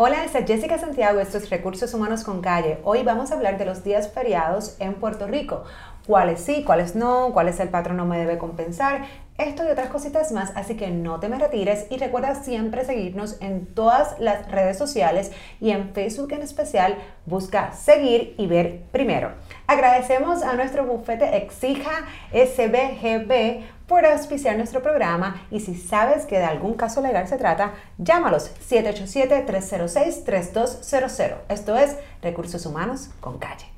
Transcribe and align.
Hola, 0.00 0.24
es 0.24 0.30
Jessica 0.46 0.78
Santiago, 0.78 1.18
esto 1.18 1.38
es 1.38 1.50
Recursos 1.50 1.92
Humanos 1.92 2.22
con 2.22 2.40
Calle. 2.40 2.78
Hoy 2.84 3.02
vamos 3.02 3.32
a 3.32 3.34
hablar 3.34 3.58
de 3.58 3.64
los 3.64 3.82
días 3.82 4.08
feriados 4.12 4.76
en 4.78 4.94
Puerto 4.94 5.26
Rico. 5.26 5.64
Cuáles 6.06 6.38
sí, 6.38 6.62
cuáles 6.62 6.94
no, 6.94 7.32
cuáles 7.32 7.58
el 7.58 7.68
patrón 7.68 7.96
no 7.96 8.06
me 8.06 8.16
debe 8.16 8.38
compensar, 8.38 9.06
esto 9.38 9.64
y 9.64 9.70
otras 9.70 9.88
cositas 9.88 10.30
más, 10.32 10.50
así 10.56 10.76
que 10.76 10.88
no 10.88 11.20
te 11.20 11.28
me 11.28 11.38
retires 11.38 11.86
y 11.90 11.96
recuerda 11.96 12.34
siempre 12.34 12.84
seguirnos 12.84 13.36
en 13.40 13.66
todas 13.66 14.18
las 14.18 14.50
redes 14.50 14.76
sociales 14.76 15.30
y 15.60 15.70
en 15.70 15.94
Facebook 15.94 16.32
en 16.32 16.42
especial, 16.42 16.96
busca 17.24 17.70
seguir 17.72 18.34
y 18.36 18.48
ver 18.48 18.82
primero. 18.90 19.30
Agradecemos 19.68 20.42
a 20.42 20.54
nuestro 20.54 20.84
bufete 20.84 21.36
Exija 21.36 22.04
SBGB 22.32 23.60
por 23.86 24.04
auspiciar 24.04 24.56
nuestro 24.56 24.82
programa 24.82 25.46
y 25.50 25.60
si 25.60 25.76
sabes 25.76 26.26
que 26.26 26.38
de 26.38 26.44
algún 26.44 26.74
caso 26.74 27.00
legal 27.00 27.28
se 27.28 27.38
trata, 27.38 27.74
llámalos 27.96 28.50
787-306-3200. 28.68 31.36
Esto 31.48 31.76
es 31.76 31.96
Recursos 32.22 32.66
Humanos 32.66 33.10
con 33.20 33.38
Calle. 33.38 33.77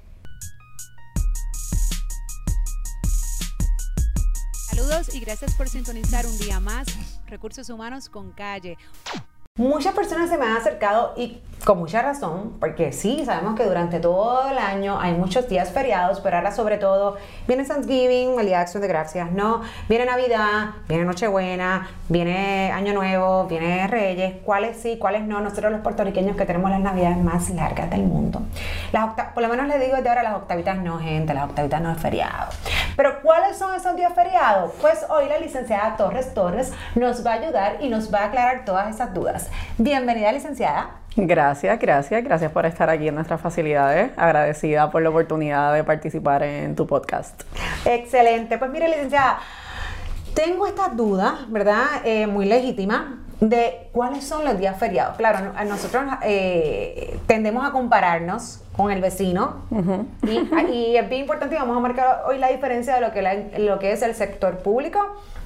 Saludos 4.81 5.15
y 5.15 5.21
gracias 5.21 5.55
por 5.57 5.69
sintonizar 5.69 6.25
un 6.25 6.39
día 6.39 6.59
más 6.59 6.89
Recursos 7.27 7.69
Humanos 7.69 8.09
con 8.09 8.33
Calle. 8.33 8.79
Muchas 9.57 9.95
personas 9.95 10.31
se 10.31 10.39
me 10.39 10.47
han 10.47 10.57
acercado 10.57 11.13
y 11.19 11.43
con 11.65 11.79
mucha 11.79 12.01
razón, 12.03 12.55
porque 12.59 12.93
sí, 12.93 13.23
sabemos 13.25 13.55
que 13.55 13.65
durante 13.65 14.01
todo 14.01 14.49
el 14.51 14.59
año 14.59 14.99
hay 14.99 15.13
muchos 15.13 15.49
días 15.49 15.71
feriados, 15.71 16.21
pero 16.21 16.37
ahora 16.37 16.53
sobre 16.53 16.79
todo 16.79 17.17
viene 17.47 17.65
Thanksgiving, 17.65 18.39
el 18.39 18.47
Día 18.47 18.57
de 18.57 18.63
Acción 18.63 18.81
de 18.81 18.89
Gracias, 18.89 19.31
¿no? 19.31 19.61
Viene 19.89 20.07
Navidad, 20.07 20.71
viene 20.89 21.05
Nochebuena, 21.05 21.89
viene 22.09 22.73
Año 22.73 22.95
Nuevo, 22.95 23.45
viene 23.45 23.87
Reyes, 23.89 24.37
cuáles 24.45 24.79
sí, 24.79 24.97
cuáles 24.99 25.23
no. 25.23 25.41
Nosotros 25.41 25.71
los 25.73 25.83
puertorriqueños 25.83 26.37
que 26.37 26.47
tenemos 26.47 26.71
las 26.71 26.81
Navidades 26.81 27.19
más 27.19 27.51
largas 27.51 27.91
del 27.91 28.03
mundo. 28.03 28.43
Las 28.93 29.15
por 29.35 29.43
lo 29.43 29.49
menos 29.49 29.67
les 29.67 29.81
digo 29.81 29.97
desde 29.97 30.09
ahora, 30.09 30.23
las 30.23 30.35
octavitas 30.37 30.79
no, 30.79 30.99
gente, 30.99 31.35
las 31.35 31.45
octavitas 31.45 31.81
no 31.83 31.93
es 31.93 31.99
feriado. 31.99 32.51
Pero 32.97 33.21
¿cuáles 33.23 33.57
son 33.57 33.75
esos 33.75 33.97
días 33.97 34.13
feriados? 34.15 34.73
Pues 34.81 35.05
hoy 35.09 35.27
la 35.29 35.39
licenciada 35.39 35.97
Torres 35.97 36.33
Torres 36.33 36.73
nos 36.95 37.25
va 37.25 37.33
a 37.33 37.35
ayudar 37.35 37.77
y 37.81 37.89
nos 37.89 38.13
va 38.13 38.21
a 38.21 38.25
aclarar 38.27 38.65
todas 38.65 38.95
esas 38.95 39.13
dudas. 39.13 39.51
Bienvenida, 39.79 40.33
licenciada. 40.33 41.00
Gracias, 41.27 41.79
gracias, 41.79 42.25
gracias 42.25 42.51
por 42.53 42.65
estar 42.67 42.89
aquí 42.89 43.09
en 43.09 43.15
nuestras 43.15 43.41
facilidades. 43.41 44.11
Agradecida 44.17 44.91
por 44.91 45.03
la 45.03 45.11
oportunidad 45.11 45.75
de 45.75 45.85
participar 45.85 46.43
en 46.43 46.75
tu 46.75 46.87
podcast. 46.87 47.43
Excelente. 47.85 48.57
Pues 48.57 48.71
mire, 48.71 48.89
licenciada, 48.89 49.39
tengo 50.35 50.67
estas 50.67 50.97
dudas, 50.97 51.51
¿verdad? 51.51 51.85
Eh, 52.05 52.27
muy 52.27 52.47
legítimas 52.47 53.03
de 53.41 53.89
cuáles 53.93 54.25
son 54.25 54.45
los 54.45 54.59
días 54.59 54.79
feriados. 54.79 55.17
Claro, 55.17 55.53
nosotros 55.67 56.05
eh, 56.23 57.19
tendemos 57.27 57.67
a 57.67 57.73
compararnos 57.73 58.63
con 58.77 58.91
el 58.91 59.01
vecino 59.01 59.63
y, 60.23 60.97
es 60.97 61.09
bien 61.09 61.23
importante 61.23 61.55
y 61.55 61.59
vamos 61.59 61.77
a 61.77 61.81
marcar 61.81 62.23
hoy 62.27 62.39
la 62.39 62.49
diferencia 62.49 62.95
de 62.95 63.01
lo 63.01 63.13
que, 63.13 63.59
lo 63.59 63.79
que 63.79 63.93
es 63.93 64.03
el 64.03 64.15
sector 64.15 64.59
público 64.59 65.01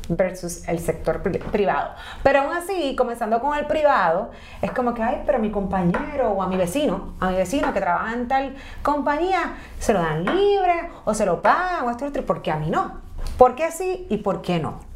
versus 0.08 0.66
el 0.69 0.78
sector 0.78 1.22
privado. 1.22 1.91
Pero 2.22 2.41
aún 2.41 2.52
así, 2.52 2.94
comenzando 2.97 3.41
con 3.41 3.56
el 3.56 3.66
privado, 3.66 4.30
es 4.62 4.70
como 4.72 4.94
que, 4.94 5.02
ay, 5.02 5.22
pero 5.27 5.38
mi 5.38 5.50
compañero 5.50 6.30
o 6.30 6.42
a 6.42 6.47
mi 6.47 6.56
vecino, 6.56 7.14
a 7.20 7.30
mi 7.30 7.36
vecino 7.36 7.72
que 7.72 7.80
trabaja 7.80 8.12
en 8.12 8.28
tal 8.28 8.55
compañía, 8.82 9.55
se 9.78 9.92
lo 9.92 10.00
dan 10.00 10.25
libre 10.25 10.91
o 11.05 11.14
se 11.14 11.27
lo 11.27 11.42
pagan 11.42 11.86
o 11.86 11.91
esto 11.91 12.06
otro, 12.06 12.25
porque 12.25 12.50
a 12.50 12.56
mí 12.56 12.70
no. 12.70 13.00
¿Por 13.38 13.55
qué 13.55 13.70
sí 13.70 14.06
y 14.10 14.19
por 14.19 14.42
qué 14.42 14.60
no? 14.60 14.94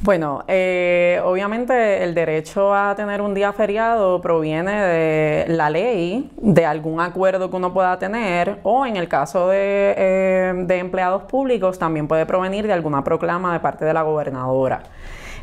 Bueno, 0.00 0.44
eh, 0.46 1.20
obviamente 1.24 2.04
el 2.04 2.14
derecho 2.14 2.72
a 2.72 2.94
tener 2.94 3.20
un 3.20 3.34
día 3.34 3.52
feriado 3.52 4.20
proviene 4.20 4.80
de 4.80 5.44
la 5.48 5.70
ley, 5.70 6.30
de 6.36 6.64
algún 6.64 7.00
acuerdo 7.00 7.50
que 7.50 7.56
uno 7.56 7.74
pueda 7.74 7.98
tener, 7.98 8.58
o 8.62 8.86
en 8.86 8.96
el 8.96 9.08
caso 9.08 9.48
de, 9.48 9.94
eh, 9.98 10.66
empleados 10.68 11.24
públicos 11.24 11.80
también 11.80 12.06
puede 12.06 12.26
provenir 12.26 12.68
de 12.68 12.74
alguna 12.74 13.02
proclama 13.02 13.52
de 13.52 13.58
parte 13.58 13.84
de 13.84 13.92
la 13.92 14.02
gobernadora. 14.02 14.84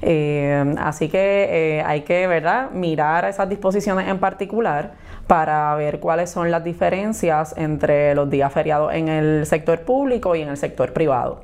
Eh, 0.01 0.75
así 0.77 1.09
que 1.09 1.83
hay 1.85 2.01
que, 2.01 2.25
¿verdad?, 2.25 2.71
mirar 2.71 3.25
esas 3.25 3.49
disposiciones 3.49 4.07
en 4.07 4.19
particular 4.19 4.93
para 5.27 5.75
ver 5.75 5.99
cuáles 5.99 6.29
son 6.29 6.49
las 6.49 6.63
diferencias 6.63 7.53
entre 7.57 8.15
los 8.15 8.29
días 8.29 8.53
feriados 8.53 8.93
en 8.93 9.09
el 9.09 9.45
sector 9.45 9.81
público 9.81 10.33
y 10.33 10.43
en 10.43 10.49
el 10.49 10.57
sector 10.57 10.93
privado. 10.93 11.41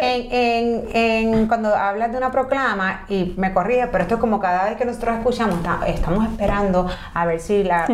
En, 0.00 0.88
en, 0.92 1.46
cuando 1.46 1.74
hablas 1.74 2.10
de 2.12 2.18
una 2.18 2.30
proclama, 2.30 3.04
y 3.08 3.34
me 3.36 3.52
corrige, 3.52 3.86
pero 3.88 4.02
esto 4.02 4.14
es 4.14 4.20
como 4.20 4.40
cada 4.40 4.64
vez 4.64 4.76
que 4.76 4.84
nosotros 4.84 5.16
escuchamos, 5.16 5.58
estamos 5.86 6.26
esperando 6.26 6.88
a 7.14 7.26
ver 7.26 7.40
si 7.40 7.64
la, 7.64 7.86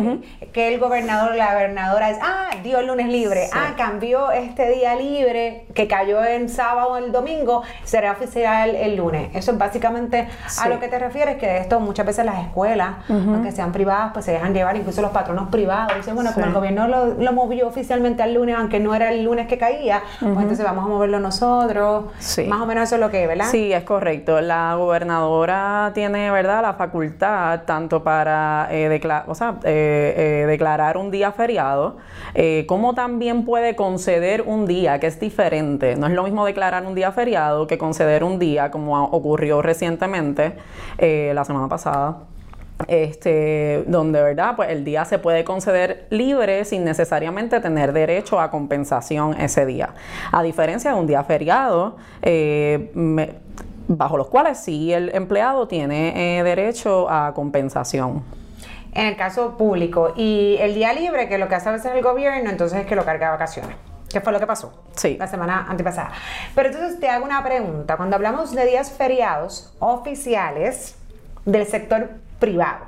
que 0.53 0.73
el 0.73 0.79
gobernador 0.79 1.31
o 1.31 1.35
la 1.35 1.53
gobernadora 1.53 2.09
es, 2.09 2.17
ah, 2.21 2.49
dio 2.63 2.79
el 2.79 2.87
lunes 2.87 3.07
libre, 3.07 3.49
ah, 3.53 3.73
cambió 3.75 4.31
este 4.31 4.69
día 4.71 4.95
libre 4.95 5.65
que 5.73 5.87
cayó 5.87 6.23
en 6.23 6.49
sábado 6.49 6.93
o 6.93 6.97
el 6.97 7.11
domingo, 7.11 7.63
será 7.83 8.11
oficial 8.11 8.75
el 8.75 8.95
lunes. 8.95 9.29
Eso 9.33 9.51
es 9.51 9.57
básicamente 9.57 10.27
a 10.61 10.69
lo 10.69 10.79
que 10.79 10.87
te 10.87 10.99
refieres, 10.99 11.37
que 11.37 11.47
de 11.47 11.57
esto 11.59 11.79
muchas 11.79 12.05
veces 12.05 12.25
las 12.25 12.45
escuelas, 12.45 12.95
aunque 13.09 13.51
sean 13.51 13.71
privadas, 13.71 14.11
pues 14.13 14.25
se 14.25 14.31
dejan 14.31 14.53
llevar, 14.53 14.75
incluso 14.75 15.01
los 15.01 15.11
patronos 15.11 15.49
privados, 15.49 15.95
dicen, 15.97 16.15
bueno, 16.15 16.31
como 16.33 16.45
el 16.45 16.53
gobierno 16.53 16.87
lo, 16.87 17.05
lo, 17.13 17.33
movió 17.33 17.67
oficialmente 17.67 18.23
al 18.23 18.33
lunes, 18.33 18.55
aunque 18.57 18.79
no 18.79 18.95
era 18.95 19.11
el 19.11 19.23
lunes 19.23 19.47
que 19.47 19.57
caía, 19.57 20.01
pues 20.19 20.37
entonces 20.37 20.65
vamos 20.65 20.85
a 20.85 20.87
moverlo 20.87 21.19
nosotros 21.19 21.96
más 22.47 22.61
o 22.61 22.65
menos 22.65 22.83
eso 22.83 22.95
es 22.95 23.01
lo 23.01 23.09
que 23.09 23.23
es, 23.23 23.27
¿verdad? 23.27 23.47
Sí, 23.49 23.71
es 23.73 23.83
correcto. 23.83 24.39
La 24.41 24.75
gobernadora 24.75 25.91
tiene, 25.93 26.31
¿verdad?, 26.31 26.61
la 26.61 26.73
facultad 26.73 27.61
tanto 27.65 28.03
para 28.03 28.67
eh, 28.71 28.87
eh, 28.87 29.61
eh, 29.63 30.45
declarar 30.47 30.97
un 30.97 31.11
día 31.11 31.31
feriado, 31.31 31.97
como 32.67 32.93
también 32.93 33.45
puede 33.45 33.75
conceder 33.75 34.43
un 34.43 34.65
día, 34.65 34.99
que 34.99 35.07
es 35.07 35.19
diferente. 35.19 35.95
No 35.95 36.07
es 36.07 36.13
lo 36.13 36.23
mismo 36.23 36.45
declarar 36.45 36.85
un 36.85 36.95
día 36.95 37.11
feriado 37.11 37.67
que 37.67 37.77
conceder 37.77 38.23
un 38.23 38.39
día, 38.39 38.71
como 38.71 39.05
ocurrió 39.05 39.61
recientemente 39.61 40.53
la 40.99 41.43
semana 41.45 41.67
pasada 41.67 42.17
este, 42.87 43.83
donde 43.87 44.21
verdad, 44.21 44.55
pues 44.55 44.69
el 44.69 44.83
día 44.83 45.05
se 45.05 45.19
puede 45.19 45.43
conceder 45.43 46.05
libre 46.09 46.63
sin 46.65 46.83
necesariamente 46.83 47.59
tener 47.59 47.93
derecho 47.93 48.39
a 48.39 48.51
compensación 48.51 49.39
ese 49.39 49.65
día. 49.65 49.95
A 50.31 50.43
diferencia 50.43 50.93
de 50.93 50.99
un 50.99 51.07
día 51.07 51.23
feriado, 51.23 51.97
eh, 52.21 52.91
bajo 53.87 54.17
los 54.17 54.27
cuales 54.27 54.59
sí 54.59 54.93
el 54.93 55.13
empleado 55.15 55.67
tiene 55.67 56.39
eh, 56.39 56.43
derecho 56.43 57.09
a 57.09 57.33
compensación. 57.33 58.23
En 58.93 59.07
el 59.07 59.15
caso 59.15 59.57
público 59.57 60.13
y 60.15 60.57
el 60.59 60.73
día 60.73 60.93
libre, 60.93 61.27
que 61.27 61.37
lo 61.37 61.47
que 61.47 61.55
hace 61.55 61.69
a 61.69 61.71
veces 61.71 61.91
el 61.93 62.01
gobierno, 62.01 62.49
entonces 62.49 62.79
es 62.79 62.85
que 62.85 62.95
lo 62.95 63.05
carga 63.05 63.29
a 63.29 63.31
vacaciones. 63.31 63.75
¿Qué 64.09 64.21
fue 64.21 64.31
lo 64.31 64.39
que 64.39 64.47
pasó? 64.47 64.73
Sí. 64.95 65.17
La 65.19 65.27
semana 65.27 65.67
antepasada. 65.69 66.11
Pero 66.55 66.69
entonces 66.69 66.99
te 66.99 67.09
hago 67.09 67.25
una 67.25 67.43
pregunta. 67.43 67.97
Cuando 67.97 68.15
hablamos 68.15 68.55
de 68.55 68.65
días 68.65 68.91
feriados 68.91 69.73
oficiales 69.79 70.95
del 71.45 71.67
sector 71.67 72.09
privado. 72.39 72.85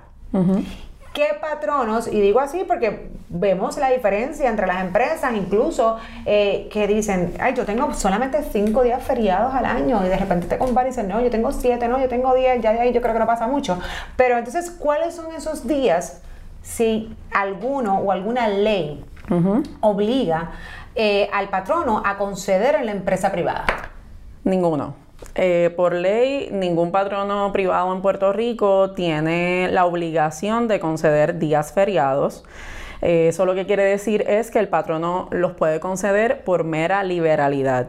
¿Qué 1.14 1.30
patronos? 1.42 2.08
Y 2.08 2.22
digo 2.22 2.40
así 2.40 2.64
porque 2.68 3.10
vemos 3.30 3.78
la 3.78 3.90
diferencia 3.90 4.48
entre 4.50 4.68
las 4.68 4.82
empresas, 4.82 5.34
incluso 5.34 5.98
eh, 6.26 6.70
que 6.72 6.88
dicen, 6.88 7.34
ay, 7.40 7.56
yo 7.56 7.66
tengo 7.66 7.94
solamente 7.94 8.44
cinco 8.52 8.84
días 8.84 9.02
feriados 9.04 9.54
al 9.54 9.66
año, 9.66 10.06
y 10.06 10.08
de 10.08 10.18
repente 10.18 10.48
te 10.48 10.58
comparan 10.58 10.88
y 10.88 10.92
dicen, 10.92 11.08
no, 11.08 11.20
yo 11.20 11.30
tengo 11.30 11.52
siete, 11.52 11.88
no, 11.88 12.00
yo 12.00 12.08
tengo 12.08 12.34
diez, 12.36 12.62
ya 12.62 12.74
de 12.74 12.80
ahí 12.80 12.94
yo 12.94 13.02
creo 13.02 13.14
que 13.14 13.20
no 13.20 13.26
pasa 13.26 13.48
mucho. 13.48 13.80
Pero 14.16 14.38
entonces, 14.38 14.70
¿cuáles 14.70 15.16
son 15.16 15.34
esos 15.36 15.68
días 15.68 16.22
si 16.62 17.16
alguno 17.32 17.98
o 18.00 18.12
alguna 18.12 18.48
ley 18.48 19.04
obliga 19.82 20.52
eh, 20.96 21.30
al 21.34 21.50
patrono 21.50 22.02
a 22.06 22.18
conceder 22.18 22.76
en 22.76 22.86
la 22.86 22.92
empresa 22.92 23.32
privada? 23.32 23.66
Ninguno. 24.44 25.09
Eh, 25.36 25.74
por 25.76 25.94
ley, 25.94 26.50
ningún 26.52 26.92
patrono 26.92 27.52
privado 27.52 27.94
en 27.94 28.02
Puerto 28.02 28.34
Rico 28.34 28.92
tiene 28.92 29.70
la 29.72 29.86
obligación 29.86 30.68
de 30.68 30.80
conceder 30.80 31.40
días 31.40 31.72
feriados. 31.74 32.44
Eh, 33.02 33.30
eso 33.30 33.46
lo 33.46 33.56
que 33.56 33.66
quiere 33.66 33.84
decir 33.84 34.26
es 34.28 34.52
que 34.52 34.60
el 34.60 34.68
patrono 34.68 35.30
los 35.32 35.54
puede 35.54 35.80
conceder 35.80 36.44
por 36.44 36.64
mera 36.64 37.04
liberalidad. 37.04 37.88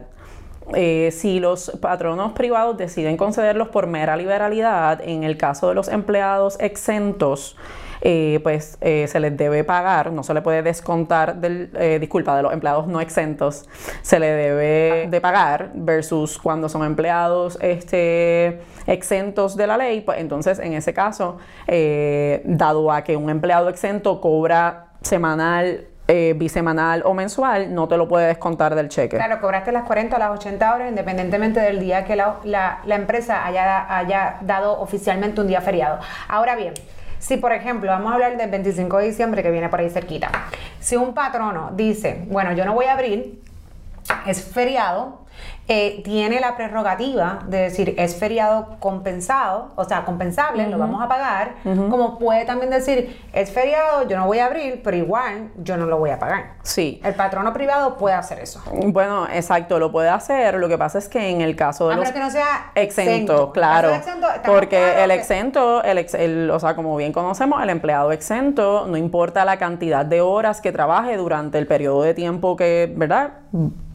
Eh, 0.73 1.09
si 1.11 1.39
los 1.39 1.71
patronos 1.81 2.33
privados 2.33 2.77
deciden 2.77 3.17
concederlos 3.17 3.69
por 3.69 3.87
mera 3.87 4.15
liberalidad, 4.15 5.01
en 5.03 5.23
el 5.23 5.37
caso 5.37 5.69
de 5.69 5.75
los 5.75 5.87
empleados 5.87 6.57
exentos, 6.59 7.57
eh, 8.03 8.39
pues 8.41 8.79
eh, 8.81 9.05
se 9.07 9.19
les 9.19 9.37
debe 9.37 9.63
pagar, 9.63 10.11
no 10.11 10.23
se 10.23 10.33
le 10.33 10.41
puede 10.41 10.63
descontar 10.63 11.35
del, 11.35 11.69
eh, 11.75 11.99
disculpa, 11.99 12.35
de 12.35 12.41
los 12.41 12.51
empleados 12.51 12.87
no 12.87 12.99
exentos, 12.99 13.69
se 14.01 14.19
le 14.19 14.25
debe 14.25 15.07
de 15.07 15.21
pagar 15.21 15.71
versus 15.75 16.39
cuando 16.39 16.67
son 16.67 16.83
empleados 16.83 17.59
este, 17.61 18.59
exentos 18.87 19.55
de 19.55 19.67
la 19.67 19.77
ley, 19.77 20.01
pues 20.01 20.19
entonces 20.19 20.57
en 20.57 20.73
ese 20.73 20.95
caso, 20.95 21.37
dado 22.43 22.91
a 22.91 23.03
que 23.03 23.15
un 23.15 23.29
empleado 23.29 23.69
exento 23.69 24.19
cobra 24.19 24.93
semanal 25.03 25.90
bisemanal 26.07 27.03
o 27.05 27.13
mensual, 27.13 27.73
no 27.73 27.87
te 27.87 27.95
lo 27.95 28.07
puede 28.07 28.27
descontar 28.27 28.75
del 28.75 28.89
cheque. 28.89 29.15
Claro, 29.15 29.39
cobraste 29.39 29.71
las 29.71 29.83
40 29.83 30.15
o 30.15 30.19
las 30.19 30.31
80 30.31 30.75
horas 30.75 30.89
independientemente 30.89 31.59
del 31.61 31.79
día 31.79 32.03
que 32.03 32.15
la, 32.15 32.37
la, 32.43 32.79
la 32.85 32.95
empresa 32.95 33.45
haya, 33.45 33.97
haya, 33.97 34.37
dado 34.41 34.79
oficialmente 34.79 35.39
un 35.39 35.47
día 35.47 35.61
feriado. 35.61 35.99
Ahora 36.27 36.55
bien, 36.55 36.73
si 37.19 37.37
por 37.37 37.53
ejemplo, 37.53 37.91
vamos 37.91 38.11
a 38.11 38.15
hablar 38.15 38.35
del 38.35 38.49
25 38.49 38.97
de 38.97 39.05
diciembre 39.05 39.43
que 39.43 39.51
viene 39.51 39.69
por 39.69 39.79
ahí 39.79 39.89
cerquita, 39.89 40.31
si 40.79 40.97
un 40.97 41.13
patrono 41.13 41.71
dice, 41.75 42.25
bueno, 42.27 42.51
yo 42.53 42.65
no 42.65 42.73
voy 42.73 42.85
a 42.85 42.93
abrir, 42.93 43.41
es 44.25 44.43
feriado, 44.43 45.20
eh, 45.73 46.01
tiene 46.03 46.41
la 46.41 46.57
prerrogativa 46.57 47.39
de 47.47 47.59
decir 47.59 47.95
es 47.97 48.17
feriado 48.17 48.75
compensado, 48.79 49.71
o 49.77 49.85
sea, 49.85 50.03
compensable, 50.03 50.67
lo 50.67 50.77
vamos 50.77 51.01
a 51.01 51.07
pagar, 51.07 51.55
como 51.63 52.19
puede 52.19 52.43
también 52.43 52.69
decir 52.69 53.17
es 53.31 53.51
feriado, 53.51 54.05
yo 54.05 54.17
no 54.17 54.27
voy 54.27 54.39
a 54.39 54.47
abrir, 54.47 54.81
pero 54.83 54.97
igual 54.97 55.49
yo 55.55 55.77
no 55.77 55.85
lo 55.85 55.97
voy 55.97 56.09
a 56.09 56.19
pagar. 56.19 56.55
Sí. 56.63 56.99
El 57.05 57.15
patrono 57.15 57.53
privado 57.53 57.95
puede 57.95 58.15
hacer 58.15 58.39
eso. 58.39 58.61
Bueno, 58.87 59.27
exacto, 59.31 59.79
lo 59.79 59.93
puede 59.93 60.09
hacer. 60.09 60.55
Lo 60.55 60.67
que 60.67 60.77
pasa 60.77 60.97
es 60.97 61.07
que 61.07 61.29
en 61.29 61.39
el 61.39 61.55
caso 61.55 61.87
de 61.87 61.93
a 61.93 61.97
los 61.97 62.11
que 62.11 62.19
no 62.19 62.29
sea 62.29 62.73
exento, 62.75 63.53
claro, 63.53 63.91
porque 64.45 65.01
el 65.01 65.11
exento, 65.11 65.83
el, 65.85 66.05
el, 66.15 66.51
o 66.51 66.59
sea, 66.59 66.75
como 66.75 66.97
bien 66.97 67.13
conocemos, 67.13 67.63
el 67.63 67.69
empleado 67.69 68.11
exento, 68.11 68.87
no 68.87 68.97
importa 68.97 69.45
la 69.45 69.55
cantidad 69.55 70.05
de 70.05 70.19
horas 70.19 70.59
que 70.59 70.73
trabaje 70.73 71.15
durante 71.15 71.57
el 71.59 71.65
periodo 71.65 72.03
de 72.03 72.13
tiempo 72.13 72.57
que, 72.57 72.91
¿verdad? 72.93 73.31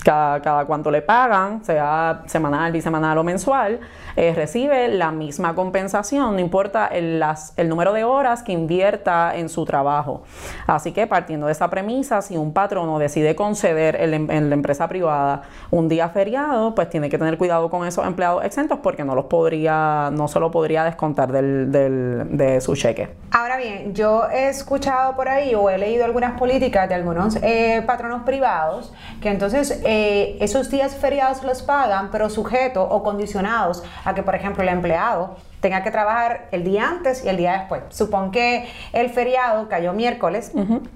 Cada, 0.02 0.40
cada 0.40 0.64
cuánto 0.64 0.90
le 0.90 1.02
pagan, 1.02 1.64
sea 1.64 2.22
semanal, 2.26 2.72
bisemanal 2.72 3.19
o 3.19 3.25
mensual, 3.25 3.81
eh, 4.16 4.32
recibe 4.34 4.88
la 4.88 5.10
misma 5.10 5.54
compensación, 5.54 6.34
no 6.34 6.40
importa 6.40 6.86
el, 6.86 7.22
número 7.68 7.92
de 7.92 8.04
horas 8.04 8.42
que 8.42 8.52
invierta 8.52 9.36
en 9.36 9.48
su 9.48 9.64
trabajo. 9.64 10.22
Así 10.66 10.92
que 10.92 11.06
partiendo 11.06 11.46
de 11.46 11.52
esa 11.52 11.68
premisa, 11.68 12.22
si 12.22 12.36
un 12.36 12.52
patrono 12.52 12.98
decide 12.98 13.36
conceder 13.36 13.96
en, 13.96 14.48
la 14.48 14.54
empresa 14.54 14.88
privada 14.88 15.42
un 15.70 15.88
día 15.88 16.08
feriado, 16.08 16.74
pues 16.74 16.88
tiene 16.88 17.08
que 17.08 17.18
tener 17.18 17.38
cuidado 17.38 17.70
con 17.70 17.86
esos 17.86 18.06
empleados 18.06 18.44
exentos 18.44 18.78
porque 18.82 19.04
no 19.04 19.14
los 19.14 19.26
podría, 19.26 20.10
no 20.12 20.28
se 20.28 20.40
lo 20.40 20.50
podría 20.50 20.84
descontar 20.84 21.30
del, 21.30 21.70
de 21.70 22.60
su 22.60 22.74
cheque. 22.74 23.10
Ahora 23.30 23.56
bien, 23.56 23.94
yo 23.94 24.28
he 24.30 24.48
escuchado 24.48 25.14
por 25.14 25.28
ahí 25.28 25.54
o 25.54 25.68
he 25.68 25.78
leído 25.78 26.04
algunas 26.04 26.38
políticas 26.38 26.88
de 26.88 26.94
algunos 26.94 27.36
eh, 27.42 27.82
patronos 27.86 28.22
privados 28.22 28.92
que 29.20 29.28
entonces 29.28 29.82
eh, 29.84 30.36
esos 30.40 30.70
días 30.70 30.96
feriados 30.96 31.42
los 31.42 31.62
pagan, 31.62 32.10
pero 32.10 32.30
sujetos 32.30 32.86
o 32.90 33.02
condicionados 33.02 33.82
a 34.06 34.14
que, 34.14 34.22
por 34.22 34.34
ejemplo, 34.34 34.62
el 34.62 34.70
empleado 34.70 35.36
tenga 35.60 35.82
que 35.82 35.90
trabajar 35.90 36.46
el 36.52 36.64
día 36.64 36.88
antes 36.88 37.24
y 37.24 37.28
el 37.28 37.36
día 37.36 37.58
después. 37.58 37.82
Supón 37.90 38.30
que 38.30 38.68
el 38.92 39.10
feriado 39.10 39.68
cayó 39.68 39.92
miércoles, 39.92 40.52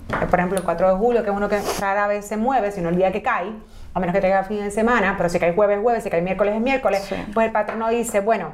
por 0.08 0.38
ejemplo, 0.38 0.58
el 0.58 0.64
4 0.64 0.88
de 0.88 0.94
julio, 0.96 1.22
que 1.22 1.30
es 1.30 1.36
uno 1.36 1.48
que 1.48 1.60
rara 1.80 2.06
vez 2.06 2.26
se 2.26 2.36
mueve, 2.36 2.70
sino 2.70 2.88
el 2.88 2.96
día 2.96 3.12
que 3.12 3.20
cae, 3.20 3.52
a 3.92 4.00
menos 4.00 4.14
que 4.14 4.20
tenga 4.20 4.44
fin 4.44 4.62
de 4.62 4.70
semana, 4.70 5.14
pero 5.16 5.28
si 5.28 5.38
cae 5.38 5.52
jueves, 5.54 5.80
jueves, 5.82 6.04
si 6.04 6.10
cae 6.10 6.22
miércoles, 6.22 6.54
es 6.54 6.60
miércoles, 6.60 7.14
pues 7.34 7.46
el 7.46 7.52
patrono 7.52 7.88
dice, 7.88 8.20
bueno, 8.20 8.52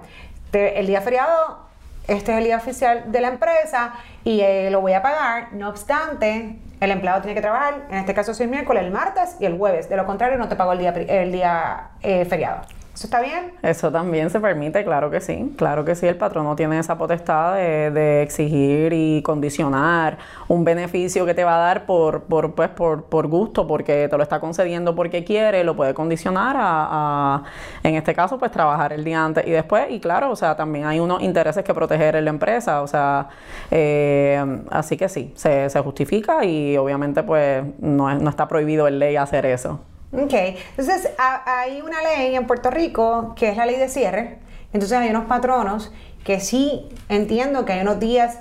el 0.53 0.87
día 0.87 1.03
feriado 1.03 1.67
este 2.09 2.33
es 2.33 2.39
el 2.39 2.45
día 2.45 2.57
oficial 2.57 3.11
de 3.11 3.21
la 3.21 3.29
empresa 3.29 3.95
y 4.23 4.41
eh, 4.41 4.71
lo 4.71 4.81
voy 4.81 4.93
a 4.93 5.03
pagar. 5.03 5.53
No 5.53 5.69
obstante, 5.69 6.57
el 6.81 6.91
empleado 6.93 7.21
tiene 7.21 7.35
que 7.35 7.41
trabajar, 7.41 7.87
en 7.91 7.97
este 7.97 8.15
caso 8.15 8.31
es 8.31 8.41
el 8.41 8.49
miércoles, 8.49 8.85
el 8.85 8.93
martes 8.93 9.37
y 9.41 9.45
el 9.45 9.59
jueves. 9.59 9.89
De 9.89 9.97
lo 9.97 10.07
contrario, 10.07 10.39
no 10.39 10.49
te 10.49 10.57
pago 10.57 10.73
el 10.73 10.79
día, 10.79 10.91
el 10.91 11.33
día 11.33 11.91
eh, 12.03 12.25
feriado. 12.25 12.63
¿Eso 12.97 13.09
está 13.09 13.21
bien? 13.21 13.53
Eso 13.61 13.93
también 13.93 14.31
se 14.31 14.41
permite, 14.41 14.83
claro 14.83 15.11
que 15.11 15.21
sí. 15.21 15.53
Claro 15.59 15.85
que 15.85 15.95
sí, 15.95 16.07
el 16.07 16.17
patrono 16.17 16.57
tiene 16.57 16.79
esa 16.79 16.97
potestad 16.97 17.53
de, 17.53 18.23
exigir 18.23 18.91
y 18.95 19.21
condicionar 19.21 20.17
un 20.49 20.65
beneficio 20.65 21.27
que 21.27 21.35
te 21.35 21.45
va 21.45 21.57
a 21.57 21.59
dar 21.59 21.85
por, 21.85 22.23
por, 22.23 22.55
pues, 22.55 22.71
por, 22.71 23.05
por 23.05 23.27
gusto, 23.27 23.67
porque 23.67 24.09
te 24.09 24.17
lo 24.17 24.23
está 24.23 24.41
concediendo 24.41 24.95
porque 24.95 25.25
quiere, 25.25 25.63
lo 25.63 25.77
puede 25.77 25.93
condicionar 25.93 26.57
a, 26.59 27.43
en 27.83 27.97
este 27.97 28.15
caso, 28.15 28.39
pues 28.39 28.51
trabajar 28.51 28.95
el 28.95 29.05
día 29.05 29.23
antes 29.23 29.47
y 29.47 29.51
después. 29.51 29.89
Y 29.91 30.01
claro, 30.01 30.31
o 30.31 30.37
sea, 30.37 30.57
también 30.57 30.87
hay 30.87 30.99
unos 30.99 31.21
intereses 31.21 31.63
que 31.65 31.75
proteger 31.75 32.17
en 32.17 32.25
la 32.25 32.31
empresa, 32.31 32.81
o 32.81 32.87
sea, 32.87 33.29
eh, 33.71 34.43
así 34.71 34.97
que 34.97 35.11
sí, 35.11 35.35
se, 35.37 35.69
se 35.69 35.81
justifica 35.81 36.47
y 36.47 36.79
obviamente 36.79 37.23
pues 37.23 37.63
no, 37.79 38.15
no 38.15 38.31
está 38.31 38.49
prohibido 38.49 38.89
en 38.89 38.99
ley 39.01 39.17
hacer 39.17 39.45
eso. 39.45 39.81
Ok, 40.17 40.33
entonces 40.33 41.11
hay 41.19 41.83
una 41.83 42.01
ley 42.01 42.35
en 42.35 42.47
Puerto 42.47 42.71
Rico 42.71 43.35
que 43.37 43.51
es 43.51 43.57
la 43.57 43.67
ley 43.67 43.77
de 43.77 43.89
cierre. 43.89 44.39
Entonces 44.73 44.97
hay 44.97 45.11
unos 45.11 45.27
patronos 45.27 45.93
que 46.25 46.41
sí 46.41 46.89
entiendo 47.09 47.65
que 47.65 47.75
hay 47.75 47.83
unos 47.83 48.01
días 48.01 48.41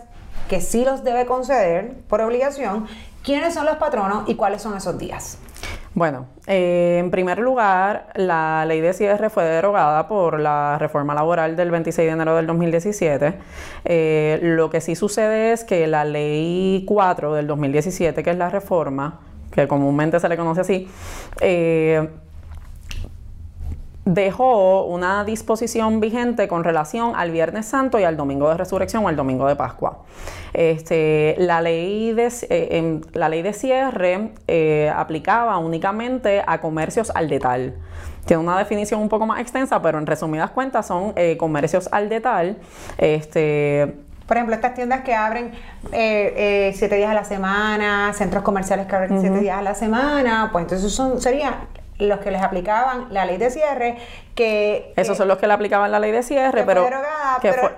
que 0.50 0.62
sí 0.62 0.86
los 0.86 1.04
debe 1.04 1.26
conceder 1.26 1.96
por 2.08 2.22
obligación. 2.22 2.88
¿Quiénes 3.24 3.54
son 3.54 3.66
los 3.66 3.76
patronos 3.78 4.30
y 4.30 4.36
cuáles 4.36 4.62
son 4.62 4.78
esos 4.78 4.98
días? 4.98 5.38
Bueno, 5.96 6.28
eh, 6.46 6.98
en 7.00 7.10
primer 7.10 7.40
lugar, 7.40 8.08
la 8.16 8.66
ley 8.66 8.82
de 8.82 8.94
cierre 8.94 9.30
fue 9.30 9.46
derogada 9.46 10.08
por 10.08 10.40
la 10.40 10.78
reforma 10.78 11.14
laboral 11.14 11.56
del 11.56 11.72
26 11.72 12.08
de 12.08 12.12
enero 12.12 12.36
del 12.36 12.48
2017. 12.48 13.34
Eh, 13.86 14.40
lo 14.42 14.70
que 14.70 14.82
sí 14.82 14.96
sucede 14.96 15.54
es 15.54 15.64
que 15.64 15.88
la 15.88 16.04
ley 16.06 16.84
4 16.88 17.34
del 17.34 17.48
2017, 17.48 18.24
que 18.24 18.30
es 18.30 18.38
la 18.38 18.50
reforma, 18.50 19.22
que 19.56 19.68
comúnmente 19.68 20.20
se 20.20 20.30
le 20.30 20.38
conoce 20.38 20.62
así, 20.62 20.88
eh, 21.40 22.10
dejó 24.04 24.84
una 24.84 25.24
disposición 25.24 26.00
vigente 26.00 26.48
con 26.48 26.64
relación 26.64 27.14
al 27.16 27.32
Viernes 27.32 27.66
Santo 27.66 27.98
y 27.98 28.04
al 28.04 28.18
Domingo 28.18 28.50
de 28.50 28.58
Resurrección 28.58 29.06
o 29.06 29.08
al 29.08 29.16
Domingo 29.16 29.48
de 29.48 29.56
Pascua. 29.56 30.04
Este, 30.54 31.36
la, 31.40 31.62
ley 31.62 32.12
de, 32.14 32.32
eh, 32.50 33.02
la 33.14 33.30
ley 33.30 33.42
de 33.42 33.54
cierre 33.54 34.32
eh, 34.48 34.92
aplicaba 34.96 35.58
únicamente 35.58 36.44
a 36.46 36.60
comercios 36.62 37.12
al 37.16 37.30
detal. 37.30 37.76
Tiene 38.26 38.44
una 38.44 38.58
definición 38.58 39.02
un 39.02 39.10
poco 39.10 39.26
más 39.26 39.40
extensa, 39.40 39.82
pero 39.82 39.98
en 40.00 40.06
resumidas 40.06 40.50
cuentas 40.52 40.88
son 40.88 41.14
comercios 41.38 41.88
al 41.92 42.10
detal. 42.10 42.58
Este, 42.98 44.05
por 44.28 44.38
ejemplo, 44.38 44.56
estas 44.56 44.74
tiendas 44.74 45.02
que 45.02 45.14
abren 45.14 45.52
eh, 45.92 46.34
eh, 46.70 46.74
siete 46.76 46.96
días 46.96 47.12
a 47.12 47.14
la 47.14 47.26
semana, 47.26 48.14
centros 48.14 48.44
comerciales 48.44 48.88
que 48.88 48.96
abren 48.96 49.22
siete 49.22 49.40
días 49.40 49.58
a 49.58 49.62
la 49.62 49.76
semana, 49.76 50.50
pues 50.52 50.64
entonces 50.64 50.92
son, 50.92 51.22
serían 51.22 51.54
los 51.98 52.20
que 52.20 52.32
les 52.32 52.42
aplicaban 52.42 53.08
la 53.12 53.26
ley 53.26 53.38
de 53.38 53.50
cierre, 53.50 53.98
que... 54.34 54.94
Esos 54.98 55.18
son 55.18 55.28
los 55.28 55.38
que 55.38 55.48
le 55.48 55.54
aplicaban 55.54 55.92
la 55.92 56.00
ley 56.00 56.12
de 56.12 56.24
cierre, 56.24 56.64
pero, 56.66 56.86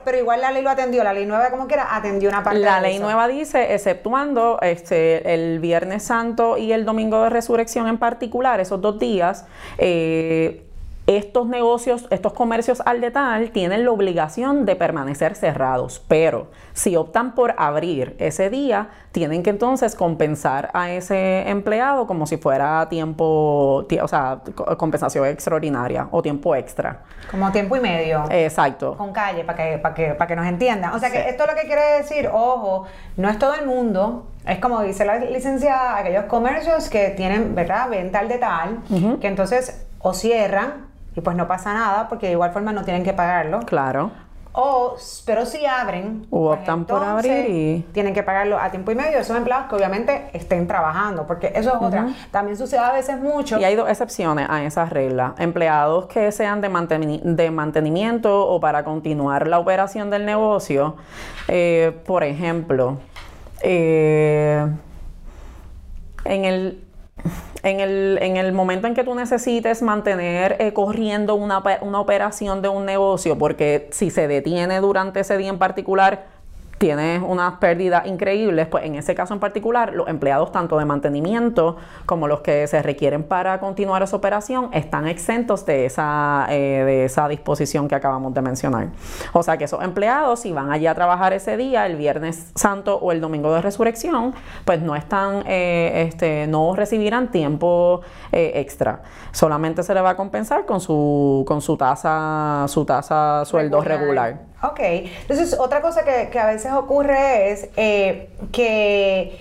pero, 0.03 0.17
igual 0.17 0.41
la 0.41 0.51
ley 0.51 0.63
lo 0.63 0.69
atendió, 0.69 1.03
la 1.03 1.13
ley 1.13 1.25
nueva 1.25 1.51
como 1.51 1.67
quiera 1.67 1.95
atendió 1.95 2.29
una 2.29 2.44
parte 2.44 2.59
La 2.59 2.81
ley 2.81 2.97
nueva 2.97 3.27
dice, 3.27 3.75
exceptuando 3.75 4.59
este, 4.61 5.33
el 5.33 5.59
Viernes 5.59 6.03
Santo 6.03 6.57
y 6.57 6.71
el 6.71 6.85
Domingo 6.85 7.23
de 7.23 7.29
Resurrección 7.29 7.88
en 7.88 7.97
particular, 7.97 8.59
esos 8.59 8.81
dos 8.81 8.97
días, 8.97 9.45
eh, 9.77 10.66
estos 11.07 11.48
negocios, 11.48 12.06
estos 12.09 12.33
comercios 12.33 12.81
al 12.86 13.00
detalle 13.00 13.48
tienen 13.48 13.86
la 13.86 13.92
obligación 13.92 14.65
de 14.65 14.75
permanecer 14.75 15.36
cerrados, 15.36 16.04
pero 16.09 16.48
si 16.74 16.98
optan 16.98 17.33
por 17.33 17.56
abrir 17.57 18.18
ese 18.19 18.50
día, 18.50 18.89
tienen 19.13 19.42
que 19.42 19.50
entonces 19.50 19.95
compensar 19.95 20.69
a 20.73 20.92
ese 20.92 21.49
empleado 21.49 22.07
como 22.07 22.28
si 22.28 22.35
fuera 22.35 22.90
tiempo, 22.90 23.85
o 24.02 24.07
sea, 24.07 24.42
compensación 24.78 25.26
extraordinaria 25.28 26.09
o 26.11 26.21
tiempo 26.21 26.54
extra. 26.56 27.04
Como 27.31 27.54
tiempo 27.54 27.78
y 27.78 27.80
medio. 27.80 28.26
Exacto. 28.30 28.97
Con 28.97 29.14
calle, 29.14 29.45
para 29.45 29.57
que, 29.57 29.78
para 29.78 29.95
que, 29.95 30.07
para 30.14 30.28
que 30.28 30.35
nos 30.35 30.45
entiendan. 30.45 30.94
O 30.94 30.99
sea 30.99 31.09
que 31.09 31.30
esto 31.30 31.45
lo 31.47 31.56
que 31.56 31.68
quiere 31.68 31.99
decir, 31.99 32.30
ojo, 32.31 32.85
no 33.16 33.30
es 33.30 33.40
todo 33.40 33.54
el 33.54 33.66
mundo, 33.66 34.28
es 34.45 34.59
como 34.59 34.81
dice 34.81 35.06
la 35.06 35.19
licenciada, 35.19 35.99
aquellos 35.99 36.26
comercios 36.26 36.90
que 36.90 37.11
tienen, 37.11 37.56
¿verdad?, 37.56 37.90
venta 37.90 38.19
al 38.19 38.28
detalle, 38.28 38.76
que 39.21 39.28
entonces 39.28 39.85
o 39.99 40.14
cierran 40.14 40.96
y 41.18 41.21
pues 41.21 41.36
no 41.36 41.47
pasa 41.47 41.74
nada 41.74 42.07
porque 42.07 42.28
de 42.28 42.33
igual 42.33 42.52
forma 42.52 42.71
no 42.71 42.83
tienen 42.83 43.04
que 43.04 43.12
pagarlo. 43.12 43.62
Claro. 43.62 44.12
O, 44.54 44.95
pero 45.26 45.47
si 45.47 45.66
abren, 45.66 46.28
o 46.30 46.45
pues 46.45 46.59
optan 46.59 46.86
por 46.86 47.04
abrir 47.04 47.50
y 47.50 47.86
tienen 47.92 48.14
que 48.14 48.21
pagarlo 48.21 48.59
a 48.59 48.69
tiempo 48.69 48.92
y 48.92 48.95
medio 48.95 49.18
esos 49.18 49.36
empleados 49.36 49.68
que 49.68 49.76
obviamente 49.76 50.30
estén 50.33 50.68
trabajando, 50.68 51.26
porque 51.26 51.52
eso 51.56 51.76
es 51.76 51.81
otra. 51.81 52.09
También 52.30 52.56
sucede 52.56 52.80
a 52.80 52.92
veces 52.92 53.19
mucho. 53.19 53.59
Y 53.59 53.64
hay 53.64 53.76
dos 53.76 53.90
excepciones 53.90 54.47
a 54.50 54.64
esa 54.64 54.86
regla. 54.86 55.33
Empleados 55.40 56.06
que 56.06 56.31
sean 56.31 56.62
de, 56.62 57.19
de 57.24 57.52
mantenimiento 57.52 58.47
o 58.47 58.59
para 58.59 58.83
continuar 58.83 59.47
la 59.47 59.57
operación 59.57 60.12
del 60.12 60.24
negocio. 60.26 60.97
Eh, 61.47 62.00
por 62.06 62.24
ejemplo, 62.24 62.97
eh, 63.62 64.68
en 66.26 66.45
el 66.45 66.86
en 67.64 67.80
el, 67.80 68.19
en 68.21 68.38
el, 68.38 68.54
momento 68.54 68.88
en 68.88 68.94
que 68.94 69.04
tú 69.04 69.16
necesites 69.16 69.81
mantener 69.81 70.56
eh, 70.59 70.74
corriendo 70.74 71.36
una, 71.36 71.62
una 71.81 72.00
operación 72.00 72.62
de 72.62 72.69
un 72.69 72.86
negocio, 72.86 73.38
porque 73.38 73.90
si 73.92 74.09
se 74.09 74.28
detiene 74.28 74.80
durante 74.80 75.21
ese 75.21 75.38
día 75.38 75.50
en 75.50 75.57
particular, 75.57 76.36
tienes 76.77 77.21
unas 77.25 77.55
pérdidas 77.55 78.05
increíbles, 78.05 78.67
pues 78.67 78.85
en 78.85 78.95
ese 78.95 79.15
caso 79.15 79.33
en 79.33 79.39
particular, 79.39 79.93
los 79.93 80.07
empleados 80.07 80.51
tanto 80.51 80.77
de 80.77 80.85
mantenimiento 80.85 81.77
como 82.05 82.27
los 82.27 82.41
que 82.41 82.67
se 82.67 82.81
requieren 82.81 83.23
para 83.23 83.59
continuar 83.59 84.03
esa 84.03 84.15
operación 84.15 84.69
están 84.73 85.07
exentos 85.07 85.65
de 85.65 85.85
esa, 85.85 86.47
eh, 86.49 86.83
de 86.85 87.05
esa 87.05 87.27
disposición 87.27 87.87
que 87.87 87.95
acabamos 87.95 88.33
de 88.33 88.41
mencionar. 88.41 88.89
O 89.33 89.41
sea 89.43 89.57
que 89.57 89.63
esos 89.63 89.83
empleados, 89.83 90.41
si 90.41 90.53
van 90.53 90.71
allá 90.71 90.91
a 90.91 90.95
trabajar 90.95 91.33
ese 91.33 91.57
día, 91.57 91.85
el 91.85 91.95
Viernes 91.95 92.51
Santo 92.55 92.97
o 92.97 93.11
el 93.11 93.21
Domingo 93.21 93.53
de 93.53 93.61
Resurrección, 93.61 94.33
pues 94.65 94.81
no 94.81 94.95
están, 94.95 95.43
eh, 95.47 96.07
este, 96.07 96.47
no 96.47 96.75
recibirán 96.75 97.31
tiempo 97.31 98.01
eh, 98.31 98.53
extra. 98.55 99.01
Solamente 99.31 99.83
se 99.83 99.93
le 99.93 100.01
va 100.01 100.11
a 100.11 100.15
compensar 100.15 100.65
con 100.65 100.79
su, 100.79 101.43
con 101.47 101.61
su 101.61 101.75
tasa, 101.75 102.65
su 102.67 102.85
tasa 102.85 103.43
sueldo 103.45 103.81
regular. 103.81 104.46
Ok, 104.64 104.80
entonces 104.80 105.56
otra 105.59 105.81
cosa 105.81 106.04
que, 106.04 106.40
a 106.40 106.47
veces 106.47 106.71
ocurre 106.71 107.52
es 107.52 107.69
eh, 107.78 108.30
que, 108.52 109.40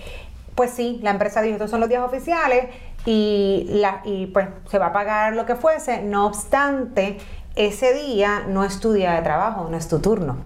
pues 0.53 0.71
sí, 0.71 0.99
la 1.01 1.09
empresa 1.09 1.41
dijo, 1.41 1.55
estos 1.55 1.71
son 1.71 1.79
los 1.79 1.89
días 1.89 2.03
oficiales 2.03 2.67
y, 3.05 3.65
la, 3.69 4.01
y 4.05 4.27
pues 4.27 4.47
se 4.69 4.77
va 4.77 4.87
a 4.87 4.93
pagar 4.93 5.33
lo 5.33 5.47
que 5.47 5.55
fuese, 5.55 6.03
no 6.03 6.27
obstante, 6.27 7.17
ese 7.55 7.93
día 7.93 8.43
no 8.47 8.63
es 8.63 8.79
tu 8.79 8.93
día 8.93 9.13
de 9.13 9.23
trabajo, 9.23 9.67
no 9.71 9.75
es 9.75 9.87
tu 9.87 9.99
turno. 9.99 10.37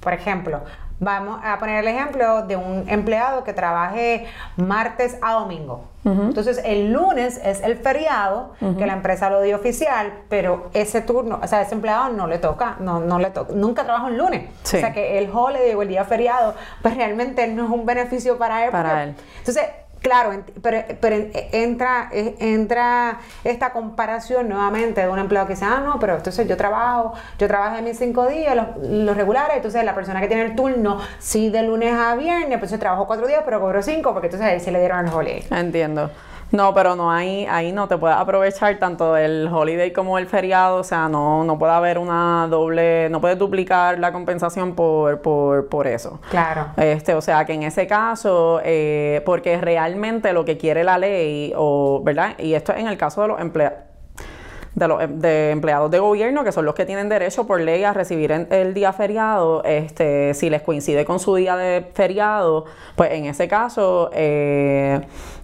Por 0.00 0.14
ejemplo, 0.14 0.62
Vamos 1.00 1.40
a 1.42 1.58
poner 1.58 1.84
el 1.84 1.88
ejemplo 1.88 2.42
de 2.42 2.56
un 2.56 2.88
empleado 2.88 3.44
que 3.44 3.52
trabaje 3.52 4.26
martes 4.56 5.18
a 5.22 5.34
domingo. 5.34 5.88
Entonces, 6.04 6.60
el 6.64 6.92
lunes 6.92 7.40
es 7.42 7.62
el 7.62 7.76
feriado 7.76 8.52
que 8.78 8.86
la 8.86 8.92
empresa 8.92 9.30
lo 9.30 9.40
dio 9.40 9.56
oficial, 9.56 10.12
pero 10.28 10.70
ese 10.74 11.00
turno, 11.00 11.40
o 11.42 11.46
sea, 11.46 11.62
ese 11.62 11.74
empleado 11.74 12.10
no 12.10 12.26
le 12.26 12.38
toca, 12.38 12.76
no, 12.80 13.00
no 13.00 13.18
le 13.18 13.30
toca, 13.30 13.54
nunca 13.54 13.84
trabaja 13.84 14.06
un 14.06 14.18
lunes. 14.18 14.50
O 14.64 14.66
sea, 14.66 14.92
que 14.92 15.18
el 15.18 15.30
holiday 15.32 15.74
o 15.74 15.82
el 15.82 15.88
día 15.88 16.04
feriado, 16.04 16.54
pues 16.82 16.94
realmente 16.94 17.46
no 17.48 17.64
es 17.64 17.70
un 17.70 17.86
beneficio 17.86 18.36
para 18.36 18.66
él. 18.66 18.70
Para 18.70 19.04
él. 19.04 19.14
Entonces, 19.38 19.64
Claro, 20.04 20.44
pero, 20.60 20.84
pero, 21.00 21.16
entra, 21.32 22.10
entra 22.12 23.20
esta 23.42 23.72
comparación 23.72 24.50
nuevamente 24.50 25.00
de 25.00 25.08
un 25.08 25.18
empleado 25.18 25.46
que 25.46 25.54
dice, 25.54 25.64
ah, 25.64 25.80
no, 25.82 25.98
pero 25.98 26.16
entonces 26.16 26.46
yo 26.46 26.58
trabajo, 26.58 27.14
yo 27.38 27.48
trabajo 27.48 27.78
en 27.78 27.84
mis 27.84 27.96
cinco 27.96 28.26
días, 28.26 28.54
los, 28.54 29.16
regulares, 29.16 29.56
entonces 29.56 29.82
la 29.82 29.94
persona 29.94 30.20
que 30.20 30.26
tiene 30.26 30.42
el 30.42 30.56
turno, 30.56 31.00
sí, 31.18 31.48
de 31.48 31.62
lunes 31.62 31.94
a 31.94 32.16
viernes, 32.16 32.58
pues 32.58 32.70
yo 32.70 32.78
trabajo 32.78 33.06
cuatro 33.06 33.26
días, 33.26 33.40
pero 33.46 33.62
cobro 33.62 33.82
cinco, 33.82 34.12
porque 34.12 34.26
entonces 34.26 34.46
ahí 34.46 34.60
se 34.60 34.72
le 34.72 34.78
dieron 34.78 35.06
el 35.06 35.10
holiday. 35.10 35.46
Entiendo. 35.50 36.10
No, 36.52 36.72
pero 36.74 36.94
no 36.94 37.10
hay, 37.10 37.46
ahí 37.46 37.72
no 37.72 37.88
te 37.88 37.96
puedes 37.96 38.16
aprovechar 38.16 38.78
tanto 38.78 39.16
el 39.16 39.48
holiday 39.52 39.92
como 39.92 40.18
el 40.18 40.26
feriado, 40.26 40.76
o 40.76 40.84
sea, 40.84 41.08
no, 41.08 41.44
no 41.44 41.58
puede 41.58 41.72
haber 41.72 41.98
una 41.98 42.46
doble, 42.48 43.08
no 43.10 43.20
puedes 43.20 43.38
duplicar 43.38 43.98
la 43.98 44.12
compensación 44.12 44.74
por, 44.74 45.20
por, 45.20 45.68
por 45.68 45.86
eso. 45.86 46.20
Claro. 46.30 46.66
Este, 46.76 47.14
o 47.14 47.20
sea 47.20 47.44
que 47.44 47.54
en 47.54 47.64
ese 47.64 47.86
caso, 47.86 48.60
eh, 48.64 49.22
porque 49.26 49.60
realmente 49.60 50.32
lo 50.32 50.44
que 50.44 50.56
quiere 50.56 50.84
la 50.84 50.98
ley, 50.98 51.52
o, 51.56 52.00
¿verdad? 52.04 52.38
Y 52.38 52.54
esto 52.54 52.72
es 52.72 52.78
en 52.78 52.88
el 52.88 52.96
caso 52.96 53.22
de 53.22 53.28
los 53.28 53.40
empleados 53.40 53.93
de 54.74 54.88
los 54.88 55.20
de 55.20 55.50
empleados 55.50 55.90
de 55.90 55.98
gobierno, 55.98 56.44
que 56.44 56.52
son 56.52 56.64
los 56.64 56.74
que 56.74 56.84
tienen 56.84 57.08
derecho 57.08 57.46
por 57.46 57.60
ley 57.60 57.84
a 57.84 57.92
recibir 57.92 58.32
el 58.32 58.74
día 58.74 58.92
feriado, 58.92 59.62
este, 59.64 60.34
si 60.34 60.50
les 60.50 60.62
coincide 60.62 61.04
con 61.04 61.18
su 61.18 61.34
día 61.36 61.56
de 61.56 61.86
feriado, 61.94 62.64
pues 62.96 63.12
en 63.12 63.26
ese 63.26 63.48
caso, 63.48 64.10
eh, 64.12 65.00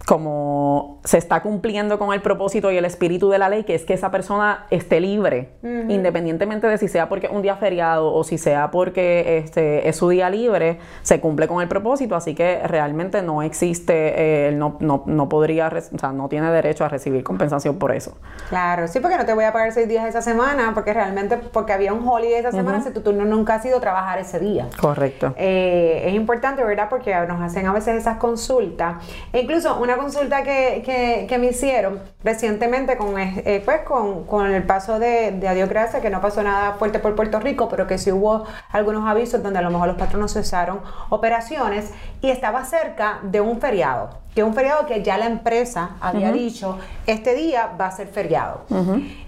como 0.06 0.99
se 1.04 1.18
está 1.18 1.40
cumpliendo 1.40 1.99
con 1.99 2.12
el 2.12 2.20
propósito 2.20 2.72
y 2.72 2.76
el 2.76 2.84
espíritu 2.84 3.30
de 3.30 3.38
la 3.38 3.49
ley, 3.49 3.62
que 3.62 3.76
es 3.76 3.84
que 3.84 3.94
esa 3.94 4.10
persona 4.10 4.66
esté 4.70 5.00
libre, 5.00 5.50
independientemente 5.62 6.66
de 6.66 6.78
si 6.78 6.88
sea 6.88 7.08
porque 7.08 7.26
es 7.26 7.32
un 7.32 7.42
día 7.42 7.54
feriado 7.54 8.12
o 8.12 8.25
si 8.25 8.37
sea 8.37 8.72
porque 8.72 9.38
este, 9.38 9.88
es 9.88 9.96
su 9.96 10.08
día 10.08 10.28
libre, 10.28 10.78
se 11.02 11.20
cumple 11.20 11.46
con 11.46 11.62
el 11.62 11.68
propósito, 11.68 12.16
así 12.16 12.34
que 12.34 12.60
realmente 12.66 13.22
no 13.22 13.42
existe, 13.42 14.49
eh, 14.49 14.52
no, 14.52 14.78
no, 14.80 15.04
no, 15.06 15.28
podría, 15.28 15.68
o 15.68 15.99
sea, 15.99 16.10
no 16.10 16.28
tiene 16.28 16.50
derecho 16.50 16.84
a 16.84 16.88
recibir 16.88 17.22
compensación 17.22 17.78
por 17.78 17.92
eso. 17.92 18.16
Claro, 18.49 18.88
sí, 18.88 18.99
porque 18.99 19.16
no 19.20 19.26
te 19.26 19.34
voy 19.34 19.44
a 19.44 19.52
pagar 19.52 19.70
seis 19.72 19.86
días 19.86 20.06
esa 20.06 20.22
semana, 20.22 20.72
porque 20.72 20.94
realmente, 20.94 21.36
porque 21.36 21.74
había 21.74 21.92
un 21.92 22.08
holiday 22.08 22.40
esa 22.40 22.52
semana, 22.52 22.82
si 22.82 22.90
tu 22.90 23.02
turno 23.02 23.26
nunca 23.26 23.56
ha 23.56 23.60
sido 23.60 23.78
trabajar 23.78 24.18
ese 24.18 24.38
día. 24.38 24.68
Correcto. 24.80 25.34
Eh, 25.36 26.04
es 26.06 26.14
importante, 26.14 26.64
¿verdad? 26.64 26.88
Porque 26.88 27.14
nos 27.28 27.42
hacen 27.42 27.66
a 27.66 27.72
veces 27.74 27.96
esas 27.96 28.16
consultas. 28.16 28.96
E 29.34 29.42
incluso 29.42 29.78
una 29.78 29.98
consulta 29.98 30.42
que, 30.42 31.26
que, 31.28 31.38
me 31.38 31.48
hicieron 31.48 32.00
recientemente 32.24 32.96
con, 32.96 33.18
eh, 33.18 33.62
pues, 33.62 33.80
con, 33.82 34.24
con, 34.24 34.50
el 34.50 34.62
paso 34.62 34.98
de, 34.98 35.32
de 35.32 35.48
Adiós 35.48 35.68
Gracias, 35.68 36.00
que 36.00 36.08
no 36.08 36.22
pasó 36.22 36.42
nada 36.42 36.72
fuerte 36.78 36.98
por 36.98 37.14
Puerto 37.14 37.40
Rico, 37.40 37.68
pero 37.68 37.86
que 37.86 37.98
sí 37.98 38.10
hubo 38.10 38.46
algunos 38.72 39.06
avisos 39.06 39.42
donde 39.42 39.58
a 39.58 39.62
lo 39.62 39.70
mejor 39.70 39.88
los 39.88 39.98
patronos 39.98 40.32
cesaron 40.32 40.80
operaciones 41.10 41.90
y 42.22 42.30
estaba 42.30 42.64
cerca 42.64 43.18
de 43.22 43.42
un 43.42 43.60
feriado 43.60 44.20
que 44.34 44.42
es 44.42 44.46
un 44.46 44.54
feriado 44.54 44.86
que 44.86 45.02
ya 45.02 45.18
la 45.18 45.26
empresa 45.26 45.96
había 46.00 46.30
dicho, 46.30 46.78
este 47.06 47.34
día 47.34 47.70
va 47.80 47.86
a 47.86 47.90
ser 47.90 48.06
feriado. 48.08 48.62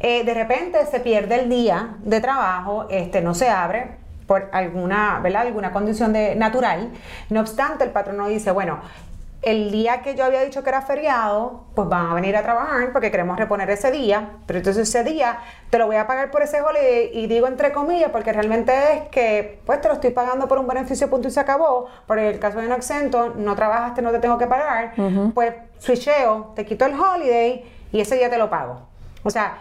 Eh, 0.00 0.24
de 0.24 0.34
repente 0.34 0.78
se 0.86 1.00
pierde 1.00 1.40
el 1.40 1.48
día 1.48 1.96
de 2.02 2.20
trabajo, 2.20 2.86
este 2.90 3.20
no 3.20 3.34
se 3.34 3.48
abre 3.48 4.02
por 4.26 4.48
alguna, 4.52 5.20
¿verdad? 5.22 5.42
alguna 5.42 5.72
condición 5.72 6.12
de, 6.12 6.34
natural. 6.34 6.90
No 7.30 7.40
obstante, 7.40 7.84
el 7.84 7.90
patrono 7.90 8.28
dice, 8.28 8.50
bueno, 8.50 8.80
el 9.42 9.72
día 9.72 10.02
que 10.02 10.14
yo 10.14 10.24
había 10.24 10.40
dicho 10.42 10.62
que 10.62 10.70
era 10.70 10.82
feriado, 10.82 11.64
pues 11.74 11.88
van 11.88 12.06
a 12.06 12.14
venir 12.14 12.36
a 12.36 12.42
trabajar 12.42 12.92
porque 12.92 13.10
queremos 13.10 13.36
reponer 13.36 13.68
ese 13.70 13.90
día, 13.90 14.36
pero 14.46 14.60
entonces 14.60 14.88
ese 14.88 15.02
día 15.02 15.40
te 15.68 15.78
lo 15.78 15.86
voy 15.86 15.96
a 15.96 16.06
pagar 16.06 16.30
por 16.30 16.42
ese 16.42 16.60
holiday 16.60 17.10
y 17.12 17.26
digo 17.26 17.48
entre 17.48 17.72
comillas 17.72 18.10
porque 18.10 18.32
realmente 18.32 18.72
es 18.94 19.08
que 19.08 19.60
pues 19.66 19.80
te 19.80 19.88
lo 19.88 19.94
estoy 19.94 20.10
pagando 20.10 20.46
por 20.46 20.58
un 20.58 20.68
beneficio 20.68 21.10
punto 21.10 21.26
y 21.26 21.32
se 21.32 21.40
acabó, 21.40 21.88
por 22.06 22.20
el 22.20 22.38
caso 22.38 22.60
de 22.60 22.66
un 22.66 22.72
acento, 22.72 23.34
no 23.36 23.56
trabajaste, 23.56 24.00
no 24.00 24.12
te 24.12 24.20
tengo 24.20 24.38
que 24.38 24.46
pagar, 24.46 24.94
pues 25.34 25.52
switcheo, 25.78 26.52
te 26.54 26.64
quito 26.64 26.86
el 26.86 26.94
holiday 26.94 27.64
y 27.90 28.00
ese 28.00 28.14
día 28.14 28.30
te 28.30 28.38
lo 28.38 28.48
pago. 28.48 28.92
O 29.24 29.30
sea, 29.30 29.58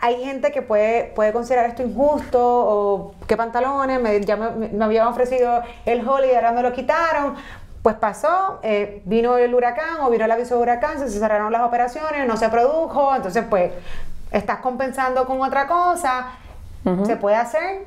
hay 0.00 0.24
gente 0.24 0.52
que 0.52 0.62
puede, 0.62 1.12
puede 1.14 1.32
considerar 1.32 1.66
esto 1.66 1.82
injusto 1.82 2.40
o 2.40 3.14
qué 3.26 3.36
pantalones, 3.36 4.00
me, 4.00 4.20
ya 4.20 4.36
me, 4.36 4.68
me 4.68 4.84
habían 4.84 5.06
ofrecido 5.08 5.62
el 5.84 6.06
holiday, 6.06 6.36
ahora 6.36 6.52
me 6.52 6.62
lo 6.62 6.72
quitaron. 6.72 7.34
Pues 7.82 7.96
pasó, 7.96 8.58
eh, 8.62 9.00
vino 9.04 9.36
el 9.36 9.54
huracán 9.54 10.00
o 10.00 10.10
vino 10.10 10.24
el 10.24 10.30
aviso 10.30 10.56
de 10.56 10.62
huracán, 10.62 10.98
se 10.98 11.08
cerraron 11.08 11.52
las 11.52 11.62
operaciones, 11.62 12.26
no 12.26 12.36
se 12.36 12.48
produjo, 12.48 13.14
entonces 13.14 13.44
pues 13.48 13.72
estás 14.32 14.58
compensando 14.58 15.24
con 15.26 15.40
otra 15.40 15.66
cosa. 15.66 16.32
¿Se 17.04 17.16
puede 17.16 17.36
hacer? 17.36 17.84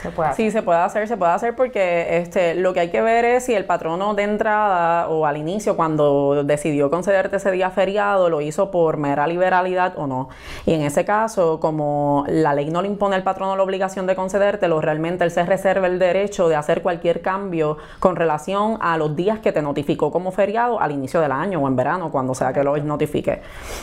Se 0.00 0.10
puede 0.10 0.30
hacer. 0.30 0.44
Sí, 0.44 0.50
se 0.50 0.62
puede 0.62 0.80
hacer, 0.80 1.08
se 1.08 1.16
puede 1.16 1.32
hacer 1.32 1.54
porque 1.54 2.18
este, 2.18 2.54
lo 2.54 2.72
que 2.72 2.80
hay 2.80 2.90
que 2.90 3.02
ver 3.02 3.24
es 3.24 3.44
si 3.44 3.54
el 3.54 3.64
patrono 3.64 4.14
de 4.14 4.24
entrada 4.24 5.08
o 5.08 5.26
al 5.26 5.36
inicio, 5.36 5.76
cuando 5.76 6.42
decidió 6.44 6.90
concederte 6.90 7.36
ese 7.36 7.50
día 7.50 7.70
feriado, 7.70 8.28
lo 8.28 8.40
hizo 8.40 8.70
por 8.70 8.96
mera 8.96 9.26
liberalidad 9.26 9.94
o 9.96 10.06
no. 10.06 10.28
Y 10.66 10.74
en 10.74 10.82
ese 10.82 11.04
caso, 11.04 11.60
como 11.60 12.24
la 12.28 12.54
ley 12.54 12.70
no 12.70 12.82
le 12.82 12.88
impone 12.88 13.16
al 13.16 13.22
patrono 13.22 13.56
la 13.56 13.62
obligación 13.62 14.06
de 14.06 14.16
concedértelo, 14.16 14.80
realmente 14.80 15.24
él 15.24 15.30
se 15.30 15.44
reserva 15.44 15.86
el 15.86 15.98
derecho 15.98 16.48
de 16.48 16.56
hacer 16.56 16.82
cualquier 16.82 17.20
cambio 17.22 17.78
con 18.00 18.16
relación 18.16 18.78
a 18.80 18.96
los 18.96 19.14
días 19.14 19.38
que 19.38 19.52
te 19.52 19.62
notificó 19.62 20.10
como 20.10 20.32
feriado 20.32 20.80
al 20.80 20.92
inicio 20.92 21.20
del 21.20 21.32
año 21.32 21.60
o 21.60 21.68
en 21.68 21.76
verano, 21.76 22.10
cuando 22.10 22.34
sea 22.34 22.52
que 22.52 22.64
lo 22.64 22.76
notifique. 22.78 23.40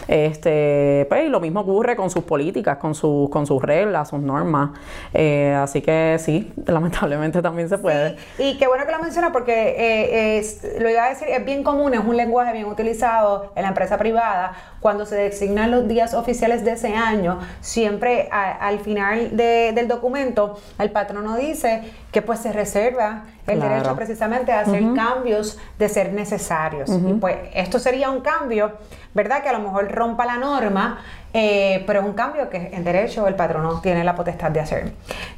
Este, 0.07 1.05
pues, 1.09 1.25
y 1.25 1.29
lo 1.29 1.39
mismo 1.39 1.61
ocurre 1.61 1.95
con 1.95 2.09
sus 2.09 2.23
políticas, 2.23 2.77
con, 2.77 2.95
sus 2.95 3.29
con 3.29 3.45
sus 3.45 3.61
reglas, 3.61 4.09
sus 4.09 4.19
normas. 4.19 4.71
Eh, 5.13 5.55
así 5.57 5.81
que 5.81 5.98
sí, 6.19 6.51
lamentablemente 6.65 7.41
también 7.41 7.69
se 7.69 7.77
puede. 7.77 8.17
Y 8.37 8.57
qué 8.57 8.67
bueno 8.67 8.85
que 8.85 8.91
lo 8.91 8.99
menciona 8.99 9.31
porque 9.31 9.75
eh, 9.77 10.79
lo 10.79 10.89
iba 10.89 11.05
a 11.05 11.09
decir, 11.09 11.27
es 11.29 11.45
bien 11.45 11.63
común, 11.63 11.93
es 11.93 11.99
un 11.99 12.17
lenguaje 12.17 12.53
bien 12.53 12.65
utilizado 12.65 13.51
en 13.55 13.63
la 13.63 13.69
empresa 13.69 13.97
privada. 13.97 14.53
Cuando 14.79 15.05
se 15.05 15.15
designan 15.15 15.71
los 15.71 15.87
días 15.87 16.13
oficiales 16.13 16.63
de 16.63 16.71
ese 16.71 16.95
año, 16.95 17.39
siempre 17.61 18.29
al 18.31 18.79
final 18.79 19.35
del 19.35 19.87
documento, 19.87 20.59
el 20.79 20.91
patrono 20.91 21.35
dice 21.37 21.81
que 22.11 22.21
pues 22.21 22.39
se 22.39 22.51
reserva 22.51 23.25
el 23.45 23.59
derecho 23.59 23.95
precisamente 23.95 24.51
a 24.51 24.61
hacer 24.61 24.83
cambios 24.95 25.59
de 25.77 25.89
ser 25.89 26.13
necesarios. 26.13 26.89
Y 26.89 27.13
pues 27.13 27.37
esto 27.53 27.79
sería 27.79 28.09
un 28.09 28.21
cambio, 28.21 28.73
¿verdad? 29.13 29.41
Que 29.43 29.49
a 29.49 29.53
lo 29.53 29.59
mejor 29.59 29.91
rompa 29.91 30.25
la 30.25 30.37
norma, 30.37 30.99
eh, 31.33 31.83
pero 31.85 32.01
es 32.01 32.05
un 32.05 32.13
cambio 32.13 32.49
que 32.49 32.69
en 32.73 32.83
derecho 32.83 33.27
el 33.27 33.35
patrono 33.35 33.81
tiene 33.81 34.03
la 34.03 34.15
potestad 34.15 34.51
de 34.51 34.59
hacer. 34.59 34.91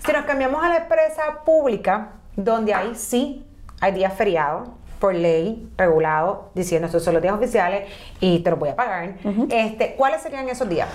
Si 0.05 0.11
nos 0.11 0.25
cambiamos 0.25 0.63
a 0.63 0.69
la 0.69 0.77
empresa 0.77 1.43
pública, 1.45 2.09
donde 2.35 2.73
ahí 2.73 2.95
sí 2.95 3.45
hay 3.79 3.93
días 3.93 4.13
feriados, 4.13 4.69
por 5.01 5.15
ley 5.15 5.67
regulado 5.77 6.51
diciendo 6.53 6.85
estos 6.85 7.03
son 7.03 7.15
los 7.15 7.23
días 7.23 7.33
oficiales 7.33 7.89
y 8.21 8.39
te 8.39 8.51
los 8.51 8.59
voy 8.59 8.69
a 8.69 8.75
pagar. 8.75 9.15
este, 9.49 9.95
¿Cuáles 9.95 10.21
serían 10.21 10.47
esos 10.47 10.69
días? 10.69 10.87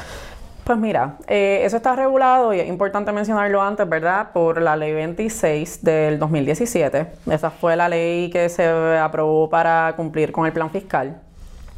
Pues 0.65 0.79
mira, 0.79 1.17
eh, 1.29 1.61
eso 1.63 1.77
está 1.77 1.95
regulado 1.95 2.53
y 2.53 2.59
es 2.59 2.69
importante 2.69 3.13
mencionarlo 3.13 3.63
antes, 3.63 3.89
¿verdad? 3.89 4.33
Por 4.33 4.61
la 4.61 4.75
ley 4.75 4.93
26 4.95 5.85
del 5.85 6.19
2017. 6.19 7.07
Esa 7.31 7.51
fue 7.51 7.77
la 7.77 7.89
ley 7.89 8.31
que 8.31 8.49
se 8.49 8.67
aprobó 8.99 9.49
para 9.49 9.93
cumplir 9.97 10.33
con 10.33 10.47
el 10.47 10.53
plan 10.53 10.71
fiscal. 10.71 11.21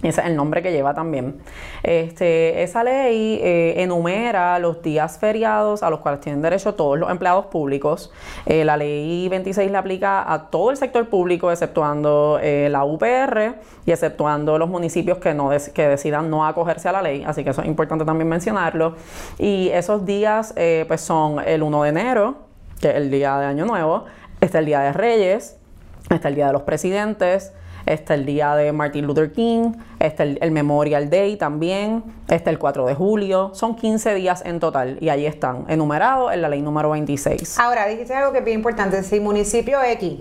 Ese 0.00 0.21
es 0.21 0.26
el 0.28 0.37
nombre 0.37 0.62
que 0.62 0.71
lleva 0.71 0.95
también. 0.95 1.40
Este, 1.83 2.62
esa 2.62 2.85
ley 2.85 3.40
eh, 3.43 3.83
enumera 3.83 4.57
los 4.61 4.81
días 4.81 5.19
feriados 5.19 5.83
a 5.83 5.90
los 5.90 5.99
cuales 5.99 6.21
tienen 6.21 6.40
derecho 6.40 6.75
todos 6.75 6.97
los 6.97 7.11
empleados 7.11 7.47
públicos. 7.47 8.12
Eh, 8.47 8.64
la 8.64 8.76
ley 8.76 9.28
26 9.28 9.73
le 9.73 9.76
aplica 9.76 10.33
a 10.33 10.50
todo 10.50 10.71
el 10.71 10.76
sector 10.76 11.09
público, 11.09 11.50
exceptuando 11.50 12.38
eh, 12.40 12.69
la 12.71 12.85
UPR 12.85 13.57
y 13.87 13.90
exceptuando 13.90 14.57
los 14.57 14.69
municipios 14.69 15.19
que, 15.19 15.35
no 15.35 15.50
que 15.75 15.88
decidan 15.88 16.31
no 16.31 16.47
acogerse 16.47 16.88
a 16.88 16.93
la 16.93 17.02
ley. 17.02 17.25
Así 17.26 17.43
que 17.43 17.50
eso 17.50 17.62
es 17.62 17.67
importante 17.67 18.05
también 18.05 18.28
mencionarlo. 18.28 18.95
Y 19.37 19.71
esos 19.71 20.07
días 20.07 20.55
pues 20.87 21.00
son 21.00 21.40
el 21.40 21.62
1 21.62 21.83
de 21.83 21.88
enero, 21.88 22.35
que 22.81 22.90
es 22.90 22.95
el 22.95 23.11
día 23.11 23.37
de 23.38 23.47
Año 23.47 23.67
Nuevo, 23.67 24.05
está 24.40 24.61
el 24.61 24.67
Día 24.67 24.81
de 24.81 24.93
Reyes, 24.93 25.59
está 26.09 26.28
el 26.28 26.37
Día 26.37 26.47
de 26.47 26.52
los 26.52 26.62
Presidentes, 26.62 27.52
está 27.92 28.14
el 28.14 28.25
día 28.25 28.54
de 28.54 28.73
Martin 28.73 29.07
Luther 29.07 29.33
King, 29.33 29.73
está 29.99 30.23
el, 30.23 30.38
el 30.40 30.50
Memorial 30.50 31.11
Day 31.11 31.37
también, 31.37 32.04
está 32.28 32.50
el 32.50 32.59
4 32.59 32.87
de 32.87 32.95
julio, 32.95 33.50
son 33.54 33.76
15 33.76 34.14
días 34.14 34.42
en 34.45 34.61
total 34.61 34.99
y 35.00 35.09
ahí 35.09 35.26
están 35.26 35.64
enumerados 35.68 36.33
en 36.33 36.42
la 36.42 36.49
ley 36.49 36.62
número 36.62 36.90
26. 36.90 37.59
Ahora, 37.59 37.87
dijiste 37.87 38.14
algo 38.14 38.33
que 38.33 38.38
es 38.38 38.45
bien 38.45 38.59
importante, 38.59 39.02
si 39.02 39.21
municipio 39.21 39.83
X 39.83 40.21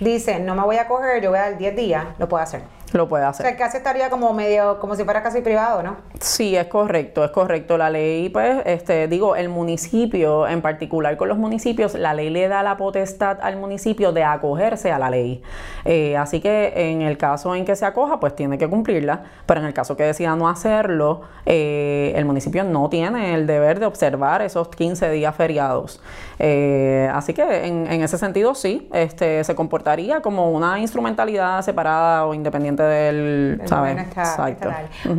dice, 0.00 0.40
no 0.40 0.54
me 0.54 0.62
voy 0.62 0.76
a 0.76 0.86
coger, 0.86 1.22
yo 1.22 1.30
voy 1.30 1.38
a 1.38 1.50
dar 1.50 1.58
10 1.58 1.76
días, 1.76 2.04
lo 2.18 2.28
puedo 2.28 2.42
hacer. 2.42 2.75
Lo 2.92 3.08
puede 3.08 3.24
O 3.24 3.28
hacer. 3.28 3.46
sea, 3.46 3.56
casi 3.56 3.78
estaría 3.78 4.08
como 4.10 4.32
medio, 4.32 4.78
como 4.78 4.94
si 4.94 5.04
fuera 5.04 5.22
casi 5.22 5.40
privado, 5.40 5.82
¿no? 5.82 5.96
Sí, 6.20 6.56
es 6.56 6.66
correcto, 6.68 7.24
es 7.24 7.30
correcto. 7.32 7.76
La 7.76 7.90
ley, 7.90 8.28
pues, 8.28 8.62
este, 8.64 9.08
digo, 9.08 9.34
el 9.36 9.48
municipio, 9.48 10.46
en 10.46 10.62
particular 10.62 11.16
con 11.16 11.28
los 11.28 11.36
municipios, 11.36 11.94
la 11.94 12.14
ley 12.14 12.30
le 12.30 12.48
da 12.48 12.62
la 12.62 12.76
potestad 12.76 13.38
al 13.42 13.56
municipio 13.56 14.12
de 14.12 14.22
acogerse 14.24 14.92
a 14.92 14.98
la 14.98 15.10
ley. 15.10 15.42
Eh, 15.84 16.16
así 16.16 16.40
que 16.40 16.90
en 16.90 17.02
el 17.02 17.18
caso 17.18 17.54
en 17.54 17.64
que 17.64 17.74
se 17.76 17.84
acoja, 17.84 18.20
pues 18.20 18.34
tiene 18.36 18.56
que 18.56 18.68
cumplirla, 18.68 19.24
pero 19.46 19.60
en 19.60 19.66
el 19.66 19.74
caso 19.74 19.96
que 19.96 20.04
decida 20.04 20.36
no 20.36 20.48
hacerlo, 20.48 21.22
eh, 21.44 22.12
el 22.16 22.24
municipio 22.24 22.62
no 22.64 22.88
tiene 22.88 23.34
el 23.34 23.46
deber 23.46 23.80
de 23.80 23.86
observar 23.86 24.42
esos 24.42 24.68
15 24.68 25.10
días 25.10 25.34
feriados. 25.34 26.00
Eh, 26.38 27.10
así 27.12 27.34
que 27.34 27.66
en, 27.66 27.86
en 27.90 28.02
ese 28.02 28.16
sentido, 28.18 28.54
sí, 28.54 28.88
este, 28.92 29.42
se 29.44 29.54
comportaría 29.54 30.20
como 30.22 30.50
una 30.52 30.78
instrumentalidad 30.78 31.62
separada 31.62 32.26
o 32.26 32.34
independiente 32.34 32.75
del, 32.84 33.58
El 33.62 33.68
¿sabes? 33.68 33.96
está- 33.98 34.22
Exacto. 34.22 34.70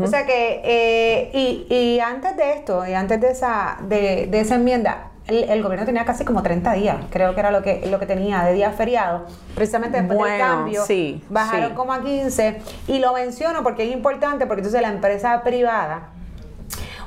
O 0.01 0.07
sea 0.07 0.25
que, 0.25 0.61
eh, 0.63 1.31
y, 1.33 1.73
y 1.73 1.99
antes 1.99 2.35
de 2.37 2.53
esto, 2.53 2.85
y 2.87 2.93
antes 2.93 3.19
de 3.21 3.29
esa, 3.31 3.77
de, 3.81 4.27
de 4.29 4.39
esa 4.39 4.55
enmienda, 4.55 5.11
el, 5.27 5.43
el 5.49 5.61
gobierno 5.61 5.85
tenía 5.85 6.05
casi 6.05 6.23
como 6.23 6.41
30 6.41 6.71
días, 6.73 6.97
creo 7.09 7.33
que 7.33 7.39
era 7.41 7.51
lo 7.51 7.61
que, 7.61 7.85
lo 7.89 7.99
que 7.99 8.05
tenía 8.05 8.43
de 8.43 8.53
días 8.53 8.73
feriados. 8.75 9.23
Precisamente 9.55 10.01
después 10.01 10.31
del 10.31 10.39
cambio, 10.39 10.85
sí, 10.85 11.21
bajaron 11.29 11.69
sí. 11.69 11.75
como 11.75 11.91
a 11.93 12.01
15. 12.01 12.61
Y 12.87 12.99
lo 12.99 13.13
menciono 13.13 13.61
porque 13.63 13.83
es 13.83 13.91
importante, 13.93 14.45
porque 14.47 14.61
entonces 14.61 14.81
la 14.81 14.89
empresa 14.89 15.43
privada 15.43 16.09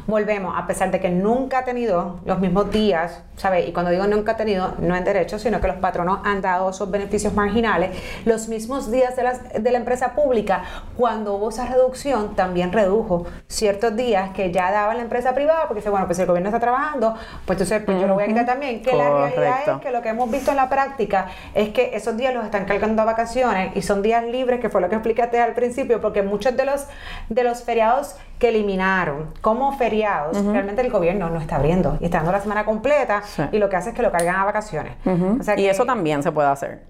volvemos, 0.07 0.55
a 0.57 0.67
pesar 0.67 0.91
de 0.91 1.01
que 1.01 1.11
nunca 1.11 1.61
ha 1.61 1.65
tenido 1.65 2.21
los 2.25 2.41
mismos 2.41 2.71
días, 2.71 3.23
¿sabes? 3.41 3.67
Y 3.69 3.73
cuando 3.73 3.91
digo 3.91 4.07
nunca 4.07 4.33
ha 4.33 4.37
tenido, 4.37 4.75
no 4.79 4.95
en 4.95 5.05
derecho, 5.05 5.39
sino 5.39 5.61
que 5.61 5.67
los 5.67 5.77
patronos 5.77 6.19
han 6.25 6.43
dado 6.43 6.69
esos 6.71 6.91
beneficios 6.91 7.33
marginales, 7.33 7.91
los 8.27 8.49
mismos 8.49 8.91
días 8.91 9.17
de, 9.17 9.23
las- 9.23 9.41
de 9.53 9.71
la 9.71 9.79
empresa 9.79 10.13
pública, 10.15 10.63
cuando 10.97 11.35
hubo 11.35 11.49
esa 11.49 11.67
reducción, 11.67 12.37
también 12.37 12.73
redujo 12.73 13.27
ciertos 13.49 13.97
días 13.97 14.31
que 14.31 14.53
ya 14.53 14.71
daba 14.71 14.95
la 14.95 15.01
empresa 15.03 15.35
privada, 15.35 15.63
porque 15.67 15.81
dice, 15.81 15.91
bueno, 15.91 16.07
pues 16.07 16.17
si 16.17 16.23
el 16.23 16.29
gobierno 16.29 16.49
está 16.51 16.61
trabajando, 16.61 17.15
pues 17.47 17.59
entonces 17.61 17.83
pues 17.85 17.99
yo 18.01 18.07
lo 18.07 18.15
voy 18.15 18.25
a 18.25 18.27
quitar 18.27 18.45
también. 18.47 18.83
Que 18.83 18.95
la 18.95 19.09
realidad 19.09 19.35
Correcto. 19.35 19.75
es 19.77 19.81
que 19.81 19.91
lo 19.91 20.03
que 20.03 20.09
hemos 20.11 20.31
visto 20.31 20.51
en 20.51 20.57
la 20.59 20.69
práctica 20.69 21.27
es 21.55 21.71
que 21.71 21.97
esos 21.97 22.17
días 22.17 22.35
los 22.35 22.45
están 22.45 22.67
cargando 22.67 23.01
a 23.03 23.05
vacaciones 23.07 23.75
y 23.77 23.83
son 23.83 24.03
días 24.03 24.23
libres, 24.25 24.61
que 24.61 24.69
fue 24.69 24.81
lo 24.81 24.89
que 24.89 24.97
explicaste 24.97 25.41
al 25.41 25.55
principio, 25.55 26.01
porque 26.01 26.23
muchos 26.23 26.57
de 26.57 26.65
los, 26.67 26.87
de 27.31 27.43
los 27.45 27.63
feriados 27.63 28.17
que 28.39 28.49
eliminaron 28.49 29.35
como 29.43 29.77
feriados, 29.77 30.43
realmente 30.47 30.81
el 30.81 30.91
gobierno 30.91 31.29
no 31.29 31.41
está 31.41 31.57
abriendo 31.57 31.99
y 32.01 32.07
está 32.07 32.19
dando 32.19 32.33
la 32.33 32.41
semana 32.41 32.65
completa 32.65 33.23
Sí. 33.37 33.43
y 33.53 33.59
lo 33.59 33.69
que 33.69 33.77
hace 33.77 33.91
es 33.91 33.95
que 33.95 34.03
lo 34.03 34.11
cargan 34.11 34.37
a 34.37 34.45
vacaciones. 34.45 34.95
O 35.07 35.43
sea 35.43 35.59
y 35.59 35.67
eso 35.67 35.85
también 35.85 36.23
se 36.23 36.33
puede 36.33 36.49
hacer. 36.49 36.83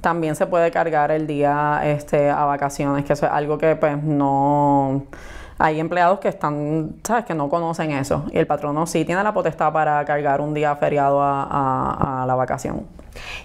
También 0.00 0.34
se 0.36 0.46
puede 0.46 0.70
cargar 0.70 1.10
el 1.10 1.26
día 1.26 1.80
este, 1.84 2.30
a 2.30 2.44
vacaciones, 2.44 3.04
que 3.04 3.12
eso 3.12 3.26
es 3.26 3.32
algo 3.32 3.58
que 3.58 3.76
pues 3.76 4.02
no... 4.02 5.04
Hay 5.56 5.78
empleados 5.78 6.18
que 6.18 6.26
están, 6.28 6.96
¿sabes? 7.04 7.24
Que 7.26 7.32
no 7.32 7.48
conocen 7.48 7.92
eso. 7.92 8.24
Y 8.32 8.38
el 8.38 8.46
patrono 8.46 8.88
sí 8.88 9.04
tiene 9.04 9.22
la 9.22 9.32
potestad 9.32 9.72
para 9.72 10.04
cargar 10.04 10.40
un 10.40 10.52
día 10.52 10.74
feriado 10.74 11.22
a, 11.22 11.44
a- 11.44 12.22
a 12.24 12.26
la 12.26 12.34
vacación. 12.34 12.84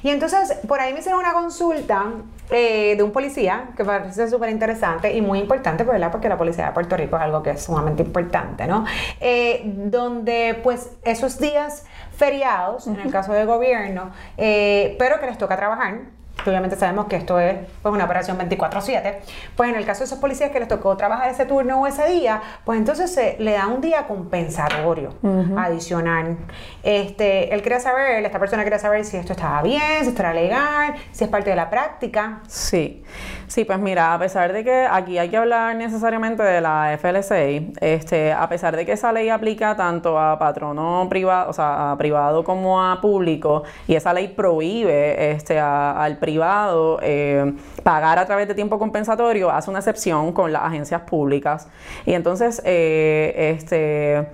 Y 0.02 0.10
entonces, 0.10 0.58
por 0.68 0.80
ahí 0.80 0.92
me 0.92 1.00
hicieron 1.02 1.20
una 1.20 1.34
consulta 1.34 2.06
eh, 2.50 2.96
de 2.98 3.04
un 3.04 3.12
policía 3.12 3.66
que 3.78 3.86
parece 3.86 4.28
súper 4.28 4.50
interesante 4.50 5.14
y 5.16 5.22
muy 5.22 5.38
importante, 5.38 5.84
pues, 5.86 5.94
¿verdad? 6.00 6.12
Porque 6.12 6.28
la 6.28 6.38
policía 6.40 6.66
de 6.66 6.72
Puerto 6.72 6.98
Rico 6.98 7.16
es 7.18 7.22
algo 7.22 7.44
que 7.44 7.52
es 7.52 7.62
sumamente 7.64 8.02
importante, 8.02 8.66
¿no? 8.66 8.86
Eh, 9.22 9.62
donde, 9.76 10.60
pues, 10.64 10.90
esos 11.04 11.38
días 11.38 11.86
feriados, 12.20 12.86
en 12.86 13.00
el 13.00 13.12
caso 13.12 13.32
del 13.32 13.48
gobierno, 13.48 14.12
eh, 14.38 14.96
pero 15.00 15.20
que 15.22 15.26
les 15.26 15.38
toca 15.38 15.56
trabajar, 15.56 16.02
que 16.44 16.50
obviamente 16.50 16.76
sabemos 16.76 17.08
que 17.08 17.16
esto 17.16 17.40
es 17.40 17.58
pues, 17.82 17.94
una 17.94 18.06
operación 18.06 18.38
24/7, 18.38 19.20
pues 19.56 19.70
en 19.70 19.76
el 19.76 19.86
caso 19.86 20.00
de 20.00 20.06
esos 20.06 20.20
policías 20.20 20.52
que 20.52 20.60
les 20.60 20.68
tocó 20.68 20.96
trabajar 20.98 21.30
ese 21.30 21.46
turno 21.46 21.82
o 21.82 21.88
ese 21.88 22.08
día, 22.10 22.42
pues 22.66 22.78
entonces 22.78 23.14
se 23.14 23.38
le 23.40 23.54
da 23.54 23.68
un 23.68 23.82
día 23.82 24.06
compensatorio 24.06 25.14
adicional. 25.58 26.38
Este, 26.84 27.54
él 27.54 27.62
quería 27.62 27.80
saber, 27.80 28.24
esta 28.26 28.40
persona 28.40 28.64
quería 28.64 28.80
saber 28.80 29.06
si 29.06 29.18
esto 29.18 29.34
estaba 29.34 29.62
bien, 29.62 30.02
si 30.02 30.10
esto 30.10 30.22
era 30.22 30.34
legal, 30.34 30.96
si 31.12 31.24
es 31.24 31.30
parte 31.30 31.50
de 31.50 31.56
la 31.56 31.70
práctica. 31.70 32.42
Sí, 32.48 33.04
sí, 33.50 33.66
pues 33.66 33.80
mira, 33.80 34.14
a 34.14 34.20
pesar 34.20 34.54
de 34.54 34.64
que 34.64 34.88
aquí 34.90 35.18
hay 35.18 35.28
que 35.30 35.36
hablar 35.36 35.76
necesariamente 35.76 36.42
de 36.44 36.62
la 36.62 36.94
FLCI, 36.98 37.74
este, 37.82 38.32
a 38.32 38.48
pesar 38.48 38.76
de 38.78 38.86
que 38.86 38.92
esa 38.94 39.12
ley 39.12 39.28
aplica 39.30 39.76
tanto 39.76 40.18
a 40.18 40.40
patrono 40.40 41.08
privado, 41.10 41.50
o 41.50 41.54
sea, 41.54 41.92
a 41.92 41.98
privado 41.98 42.44
como 42.44 42.82
a 42.82 43.02
público, 43.02 43.64
y 43.88 43.96
esa 43.96 44.14
ley 44.14 44.28
prohíbe 44.30 45.32
este, 45.32 45.60
a- 45.60 46.02
al 46.02 46.18
privado 46.20 47.00
eh, 47.02 47.54
pagar 47.84 48.20
a 48.20 48.26
través 48.26 48.48
de 48.48 48.54
tiempo 48.56 48.80
compensatorio, 48.80 49.50
hace 49.52 49.70
una 49.70 49.80
excepción 49.80 50.32
con 50.32 50.54
las 50.54 50.62
agencias 50.64 51.02
públicas. 51.02 51.68
Y 52.06 52.14
entonces, 52.14 52.62
eh, 52.66 53.56
este... 53.58 54.28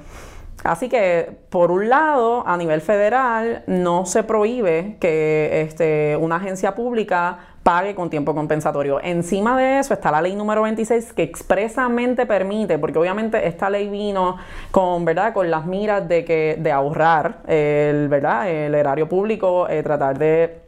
Así 0.63 0.89
que, 0.89 1.30
por 1.51 1.69
un 1.69 1.89
lado, 1.89 2.43
a 2.47 2.58
nivel 2.58 2.82
federal, 2.82 3.63
no 3.67 4.08
se 4.08 4.23
prohíbe 4.23 4.97
que 4.99 5.62
este, 5.62 6.17
una 6.19 6.38
agencia 6.38 6.73
pública 6.73 7.38
pague 7.65 7.95
con 7.95 8.12
tiempo 8.12 8.36
compensatorio. 8.36 9.01
Encima 9.01 9.58
de 9.58 9.80
eso 9.80 9.95
está 9.95 10.12
la 10.12 10.21
ley 10.21 10.36
número 10.36 10.62
26 10.62 11.13
que 11.13 11.23
expresamente 11.23 12.28
permite, 12.28 12.78
porque 12.78 12.99
obviamente 12.99 13.47
esta 13.47 13.71
ley 13.71 13.89
vino 13.89 14.38
con, 14.69 15.04
¿verdad? 15.04 15.34
con 15.34 15.49
las 15.49 15.65
miras 15.65 16.08
de 16.08 16.23
que 16.23 16.58
de 16.60 16.71
ahorrar 16.71 17.38
el, 17.47 18.08
¿verdad? 18.08 18.47
el 18.47 18.75
erario 18.75 19.10
público, 19.10 19.67
eh, 19.67 19.82
tratar 19.82 20.15
de 20.19 20.60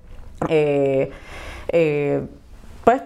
eh, 0.50 1.12
eh, 1.68 2.22
pues 2.84 3.04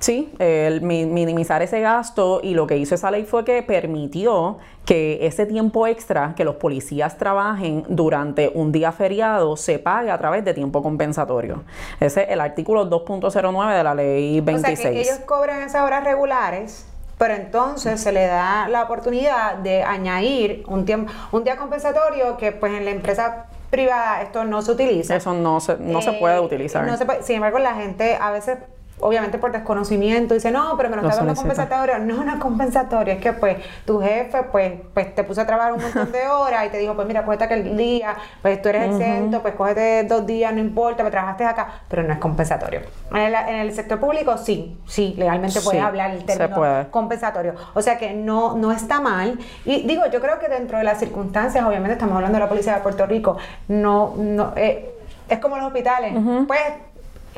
Sí, 0.00 0.32
el 0.38 0.80
mi- 0.82 1.06
minimizar 1.06 1.60
ese 1.62 1.80
gasto 1.80 2.40
y 2.42 2.54
lo 2.54 2.68
que 2.68 2.76
hizo 2.76 2.94
esa 2.94 3.10
ley 3.10 3.24
fue 3.24 3.44
que 3.44 3.62
permitió 3.64 4.58
que 4.84 5.26
ese 5.26 5.44
tiempo 5.44 5.86
extra 5.88 6.34
que 6.36 6.44
los 6.44 6.54
policías 6.54 7.18
trabajen 7.18 7.84
durante 7.88 8.50
un 8.54 8.70
día 8.70 8.92
feriado 8.92 9.56
se 9.56 9.80
pague 9.80 10.10
a 10.12 10.18
través 10.18 10.44
de 10.44 10.54
tiempo 10.54 10.82
compensatorio. 10.84 11.64
Ese 11.98 12.22
es 12.22 12.28
el 12.30 12.40
artículo 12.40 12.88
2.09 12.88 13.76
de 13.76 13.82
la 13.82 13.94
ley 13.94 14.40
26. 14.40 14.78
O 14.78 14.82
sea 14.82 14.90
que 14.92 15.00
ellos 15.00 15.18
cobran 15.26 15.62
esas 15.62 15.82
horas 15.82 16.04
regulares, 16.04 16.86
pero 17.18 17.34
entonces 17.34 18.00
se 18.00 18.12
le 18.12 18.26
da 18.26 18.68
la 18.68 18.84
oportunidad 18.84 19.56
de 19.56 19.82
añadir 19.82 20.62
un 20.68 20.84
tiempo, 20.84 21.12
un 21.32 21.42
día 21.42 21.56
compensatorio 21.56 22.36
que 22.36 22.52
pues 22.52 22.72
en 22.72 22.84
la 22.84 22.92
empresa 22.92 23.46
privada 23.70 24.22
esto 24.22 24.44
no 24.44 24.62
se 24.62 24.70
utiliza. 24.70 25.16
Eso 25.16 25.34
no 25.34 25.58
se, 25.58 25.76
no 25.78 26.00
se 26.02 26.10
Eh, 26.10 26.16
puede 26.20 26.38
utilizar. 26.38 26.86
no 26.86 26.96
se 26.96 27.04
puede- 27.04 27.24
sin 27.24 27.34
embargo, 27.36 27.58
la 27.58 27.74
gente 27.74 28.16
a 28.18 28.30
veces, 28.30 28.58
obviamente 29.00 29.38
por 29.38 29.52
desconocimiento, 29.52 30.34
dice, 30.34 30.50
no, 30.50 30.76
pero 30.76 30.88
me 30.90 30.96
lo 30.96 31.02
Lo 31.02 31.08
está 31.08 31.24
dando 31.24 31.34
compensatorio. 31.34 31.98
No, 31.98 32.24
no 32.24 32.32
es 32.34 32.38
compensatorio, 32.38 33.14
es 33.14 33.20
que 33.20 33.32
pues 33.32 33.56
tu 33.84 34.00
jefe 34.00 34.42
pues, 34.50 34.72
pues 34.94 35.14
te 35.14 35.24
puso 35.24 35.40
a 35.40 35.46
trabajar 35.46 35.72
un 35.72 35.82
montón 35.82 36.10
de 36.12 36.26
horas 36.28 36.66
y 36.66 36.70
te 36.70 36.78
dijo, 36.78 36.94
pues 36.94 37.06
mira, 37.06 37.24
cógete 37.24 37.44
aquel 37.44 37.76
día, 37.76 38.16
pues 38.42 38.60
tú 38.62 38.68
eres 38.70 38.90
exento, 38.90 39.40
pues 39.42 39.54
cógete 39.54 40.04
dos 40.04 40.26
días, 40.26 40.52
no 40.52 40.60
importa, 40.60 41.02
me 41.04 41.10
trabajaste 41.10 41.44
acá, 41.44 41.68
pero 41.88 42.02
no 42.02 42.12
es 42.12 42.18
compensatorio. 42.18 42.80
En 43.10 43.16
el, 43.18 43.34
en 43.34 43.56
el 43.56 43.72
sector 43.72 43.98
público 44.00 44.36
sí, 44.38 44.78
sí, 44.86 45.14
legalmente 45.16 45.60
puedes 45.60 45.80
Sí, 45.80 45.86
hablar 45.86 46.10
el 46.12 46.20
se 46.20 46.26
término 46.26 46.56
puede. 46.56 46.88
compensatorio. 46.88 47.54
O 47.74 47.82
sea 47.82 47.98
que 47.98 48.12
no, 48.14 48.56
no 48.56 48.72
está 48.72 49.00
mal. 49.00 49.38
Y 49.64 49.86
digo, 49.86 50.02
yo 50.12 50.20
creo 50.20 50.38
que 50.38 50.48
dentro 50.48 50.78
de 50.78 50.84
las 50.84 50.98
circunstancias, 50.98 51.64
obviamente 51.64 51.92
estamos 51.94 52.16
hablando 52.16 52.36
de 52.38 52.44
la 52.44 52.48
policía 52.48 52.74
de 52.74 52.80
Puerto 52.80 53.06
Rico, 53.06 53.36
no, 53.68 54.14
no, 54.16 54.52
eh, 54.56 54.94
es 55.28 55.38
como 55.40 55.56
los 55.56 55.66
hospitales. 55.66 56.14
Pues 56.46 56.60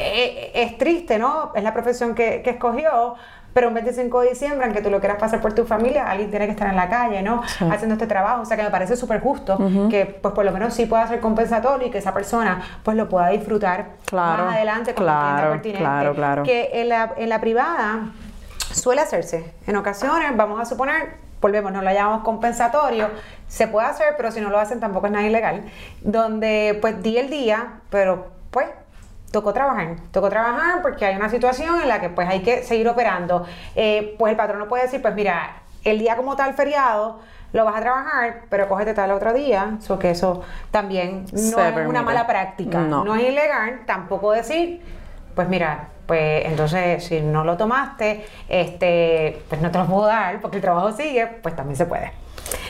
eh, 0.00 0.50
es 0.54 0.78
triste, 0.78 1.18
¿no? 1.18 1.52
Es 1.54 1.62
la 1.62 1.72
profesión 1.72 2.14
que, 2.14 2.42
que 2.42 2.50
escogió. 2.50 3.14
Pero 3.52 3.66
un 3.66 3.74
25 3.74 4.20
de 4.20 4.28
diciembre, 4.28 4.64
aunque 4.64 4.80
tú 4.80 4.90
lo 4.90 5.00
quieras 5.00 5.18
pasar 5.18 5.40
por 5.40 5.52
tu 5.52 5.64
familia, 5.66 6.08
alguien 6.08 6.30
tiene 6.30 6.46
que 6.46 6.52
estar 6.52 6.68
en 6.68 6.76
la 6.76 6.88
calle, 6.88 7.20
¿no? 7.20 7.42
Haciendo 7.72 7.94
este 7.94 8.06
trabajo. 8.06 8.42
O 8.42 8.44
sea 8.44 8.56
que 8.56 8.62
me 8.62 8.70
parece 8.70 8.94
súper 8.94 9.20
justo 9.20 9.58
que, 9.90 10.06
pues, 10.06 10.32
por 10.34 10.44
lo 10.44 10.52
menos 10.52 10.72
sí 10.72 10.86
pueda 10.86 11.04
ser 11.08 11.18
compensatorio 11.18 11.88
y 11.88 11.90
que 11.90 11.98
esa 11.98 12.14
persona, 12.14 12.62
pues, 12.84 12.96
lo 12.96 13.08
pueda 13.08 13.28
disfrutar 13.30 13.86
Claro, 14.04 14.44
más 14.44 14.54
adelante 14.54 14.94
cuando 14.94 15.12
claro, 15.12 15.50
pertinente. 15.50 15.80
claro, 15.82 16.14
claro. 16.14 16.42
Que 16.44 16.70
en 16.74 16.90
la, 16.90 17.12
en 17.16 17.28
la 17.28 17.40
privada 17.40 18.10
suele 18.72 19.00
hacerse. 19.00 19.52
En 19.66 19.74
ocasiones, 19.74 20.30
vamos 20.36 20.60
a 20.60 20.64
suponer, 20.64 21.14
volvemos, 21.40 21.72
no 21.72 21.82
lo 21.82 21.90
llamamos 21.92 22.22
compensatorio, 22.22 23.08
se 23.48 23.66
puede 23.66 23.88
hacer, 23.88 24.14
pero 24.16 24.30
si 24.30 24.40
no 24.40 24.50
lo 24.50 24.60
hacen 24.60 24.78
tampoco 24.78 25.06
es 25.06 25.12
nada 25.12 25.26
ilegal, 25.26 25.64
donde 26.02 26.78
pues 26.80 27.02
di 27.02 27.18
el 27.18 27.28
día, 27.30 27.80
pero 27.90 28.28
pues 28.52 28.68
tocó 29.30 29.52
trabajar, 29.52 29.96
tocó 30.10 30.28
trabajar 30.28 30.82
porque 30.82 31.06
hay 31.06 31.16
una 31.16 31.28
situación 31.28 31.80
en 31.80 31.88
la 31.88 32.00
que 32.00 32.08
pues 32.08 32.28
hay 32.28 32.40
que 32.40 32.62
seguir 32.62 32.88
operando. 32.88 33.46
Eh, 33.76 34.14
pues 34.18 34.32
el 34.32 34.36
patrón 34.36 34.58
no 34.58 34.68
puede 34.68 34.84
decir, 34.84 35.00
pues 35.00 35.14
mira, 35.14 35.56
el 35.84 35.98
día 35.98 36.16
como 36.16 36.36
tal 36.36 36.54
feriado, 36.54 37.20
lo 37.52 37.64
vas 37.64 37.76
a 37.76 37.80
trabajar, 37.80 38.42
pero 38.48 38.68
cógete 38.68 38.94
tal 38.94 39.10
otro 39.10 39.32
día, 39.32 39.76
so 39.80 39.98
que 39.98 40.10
eso 40.10 40.42
también 40.70 41.24
no 41.32 41.38
Se 41.38 41.68
es 41.68 41.86
una 41.86 42.02
mala 42.02 42.26
práctica, 42.26 42.78
No. 42.78 43.04
no 43.04 43.16
es 43.16 43.22
ilegal, 43.24 43.80
tampoco 43.86 44.32
decir, 44.32 44.80
pues 45.34 45.48
mira, 45.48 45.88
pues 46.06 46.44
entonces 46.46 47.04
si 47.04 47.20
no 47.20 47.44
lo 47.44 47.56
tomaste, 47.56 48.24
este, 48.48 49.42
pues 49.48 49.60
no 49.60 49.70
te 49.70 49.78
lo 49.78 49.86
puedo 49.86 50.06
dar 50.06 50.40
porque 50.40 50.56
el 50.56 50.62
trabajo 50.62 50.92
sigue, 50.92 51.26
pues 51.26 51.56
también 51.56 51.76
se 51.76 51.86
puede. 51.86 52.12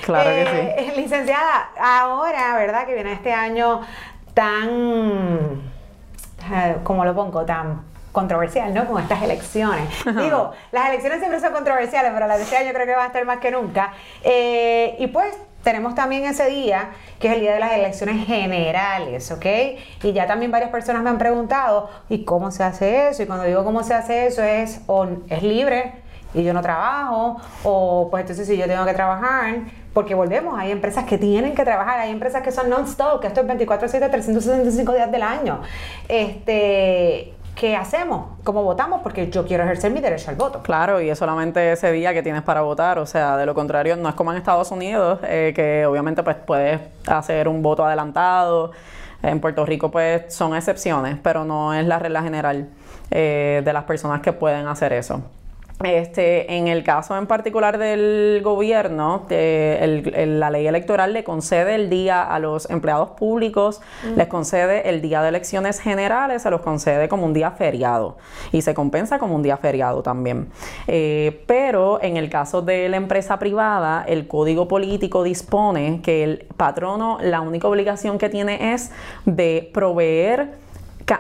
Claro 0.05 0.31
que 0.31 0.45
sí. 0.45 0.91
Eh, 0.91 0.93
licenciada, 0.97 1.71
ahora, 1.79 2.55
¿verdad? 2.57 2.87
Que 2.87 2.95
viene 2.95 3.13
este 3.13 3.33
año 3.33 3.81
tan, 4.35 5.70
como 6.85 7.05
lo 7.05 7.15
pongo, 7.15 7.45
tan 7.45 7.83
controversial, 8.13 8.75
¿no? 8.75 8.87
Con 8.87 9.01
estas 9.01 9.23
elecciones. 9.23 9.89
Digo, 10.05 10.53
las 10.73 10.89
elecciones 10.89 11.21
siempre 11.21 11.41
son 11.41 11.53
controversiales, 11.53 12.11
pero 12.13 12.27
la 12.27 12.37
de 12.37 12.43
este 12.43 12.57
año 12.57 12.73
creo 12.73 12.87
que 12.87 12.95
va 12.95 13.05
a 13.05 13.07
estar 13.07 13.25
más 13.25 13.39
que 13.39 13.51
nunca. 13.51 13.93
Eh, 14.23 14.97
y 14.99 15.07
pues 15.09 15.37
tenemos 15.63 15.95
también 15.95 16.25
ese 16.25 16.49
día, 16.49 16.91
que 17.19 17.29
es 17.29 17.35
el 17.35 17.41
día 17.41 17.55
de 17.55 17.61
las 17.61 17.73
elecciones 17.73 18.27
generales, 18.27 19.31
¿ok? 19.31 19.47
Y 20.03 20.13
ya 20.13 20.27
también 20.27 20.51
varias 20.51 20.71
personas 20.71 21.03
me 21.03 21.11
han 21.11 21.19
preguntado, 21.19 21.91
¿y 22.09 22.25
cómo 22.25 22.51
se 22.51 22.65
hace 22.65 23.09
eso? 23.09 23.23
Y 23.23 23.27
cuando 23.27 23.45
digo 23.45 23.65
cómo 23.65 23.83
se 23.83 23.95
hace 23.95 24.27
eso 24.27 24.43
es, 24.43 24.81
o 24.87 25.07
es 25.29 25.43
libre 25.43 26.00
y 26.35 26.43
yo 26.45 26.53
no 26.53 26.63
trabajo, 26.63 27.37
o 27.65 28.09
pues 28.11 28.23
entonces 28.23 28.47
si 28.47 28.57
yo 28.57 28.67
tengo 28.67 28.85
que 28.85 28.95
trabajar, 28.95 29.57
porque 29.93 30.15
volvemos, 30.15 30.59
hay 30.59 30.71
empresas 30.71 31.05
que 31.05 31.19
tienen 31.19 31.55
que 31.55 31.65
trabajar, 31.65 31.99
hay 31.99 32.11
empresas 32.11 32.43
que 32.43 32.53
son 32.53 32.71
non-stop, 32.71 33.21
que 33.21 33.27
esto 33.27 33.41
es 33.41 33.47
24/7, 33.47 34.11
365 34.11 34.93
días 34.93 35.11
del 35.11 35.23
año. 35.23 35.61
Este, 36.09 37.35
¿qué 37.57 37.77
hacemos? 37.77 38.39
¿Cómo 38.45 38.63
votamos? 38.63 39.01
Porque 39.03 39.31
yo 39.31 39.47
quiero 39.47 39.65
ejercer 39.65 39.91
mi 39.91 40.01
derecho 40.01 40.31
al 40.31 40.37
voto. 40.37 40.63
Claro, 40.63 41.01
y 41.01 41.11
es 41.11 41.19
solamente 41.19 41.73
ese 41.73 41.91
día 41.91 42.15
que 42.15 42.23
tienes 42.23 42.43
para 42.43 42.61
votar, 42.61 42.99
o 42.99 43.07
sea, 43.07 43.37
de 43.37 43.47
lo 43.47 43.55
contrario, 43.55 43.97
no 43.97 44.09
es 44.09 44.15
como 44.15 44.31
en 44.31 44.39
Estados 44.39 44.71
Unidos, 44.71 45.19
eh, 45.25 45.53
que 45.55 45.85
obviamente 45.87 46.23
pues 46.23 46.37
puedes 46.37 46.81
hacer 47.07 47.49
un 47.49 47.63
voto 47.63 47.85
adelantado. 47.85 48.71
En 49.23 49.41
Puerto 49.41 49.67
Rico 49.67 49.91
pues 49.91 50.33
son 50.33 50.55
excepciones, 50.57 51.19
pero 51.23 51.45
no 51.45 51.75
es 51.75 51.85
la 51.85 51.99
regla 51.99 52.23
general 52.23 52.71
eh, 53.11 53.61
de 53.63 53.73
las 53.73 53.85
personas 53.85 54.23
que 54.23 54.33
pueden 54.33 54.67
hacer 54.67 54.95
eso. 54.95 55.21
Este, 55.83 56.57
en 56.57 56.69
el 56.69 56.85
caso 56.85 57.17
en 57.17 57.27
particular 57.27 57.79
del 57.79 58.41
gobierno, 58.45 59.27
la 59.31 60.51
ley 60.51 60.67
electoral 60.67 61.15
le 61.15 61.25
concede 61.25 61.75
el 61.75 61.89
día 61.89 62.23
a 62.23 62.39
los 62.39 62.69
empleados 62.69 63.11
públicos, 63.11 63.81
les 64.15 64.27
concede 64.27 64.91
el 64.91 65.01
día 65.01 65.23
de 65.23 65.31
elecciones 65.31 65.81
generales, 65.81 66.43
se 66.43 66.51
los 66.51 66.61
concede 66.61 67.09
como 67.09 67.25
un 67.25 67.33
día 67.33 67.53
feriado 67.53 68.19
y 68.53 68.61
se 68.61 68.75
compensa 68.75 69.19
como 69.19 69.35
un 69.35 69.43
día 69.43 69.57
feriado 69.57 70.03
también. 70.03 70.51
Eh, 70.87 71.45
pero 71.47 72.03
en 72.03 72.19
el 72.19 72.29
caso 72.29 72.61
de 72.61 72.91
la 72.91 72.99
empresa 72.99 73.39
privada, 73.39 74.05
el 74.07 74.29
código 74.29 74.69
político 74.69 75.23
dispone 75.23 76.01
que 76.03 76.25
el 76.25 76.47
patrono 76.59 77.19
la 77.23 77.41
única 77.41 77.69
obligación 77.69 78.19
que 78.19 78.29
tiene 78.29 78.75
es 78.75 78.91
de 79.25 79.71
proveer 79.73 80.51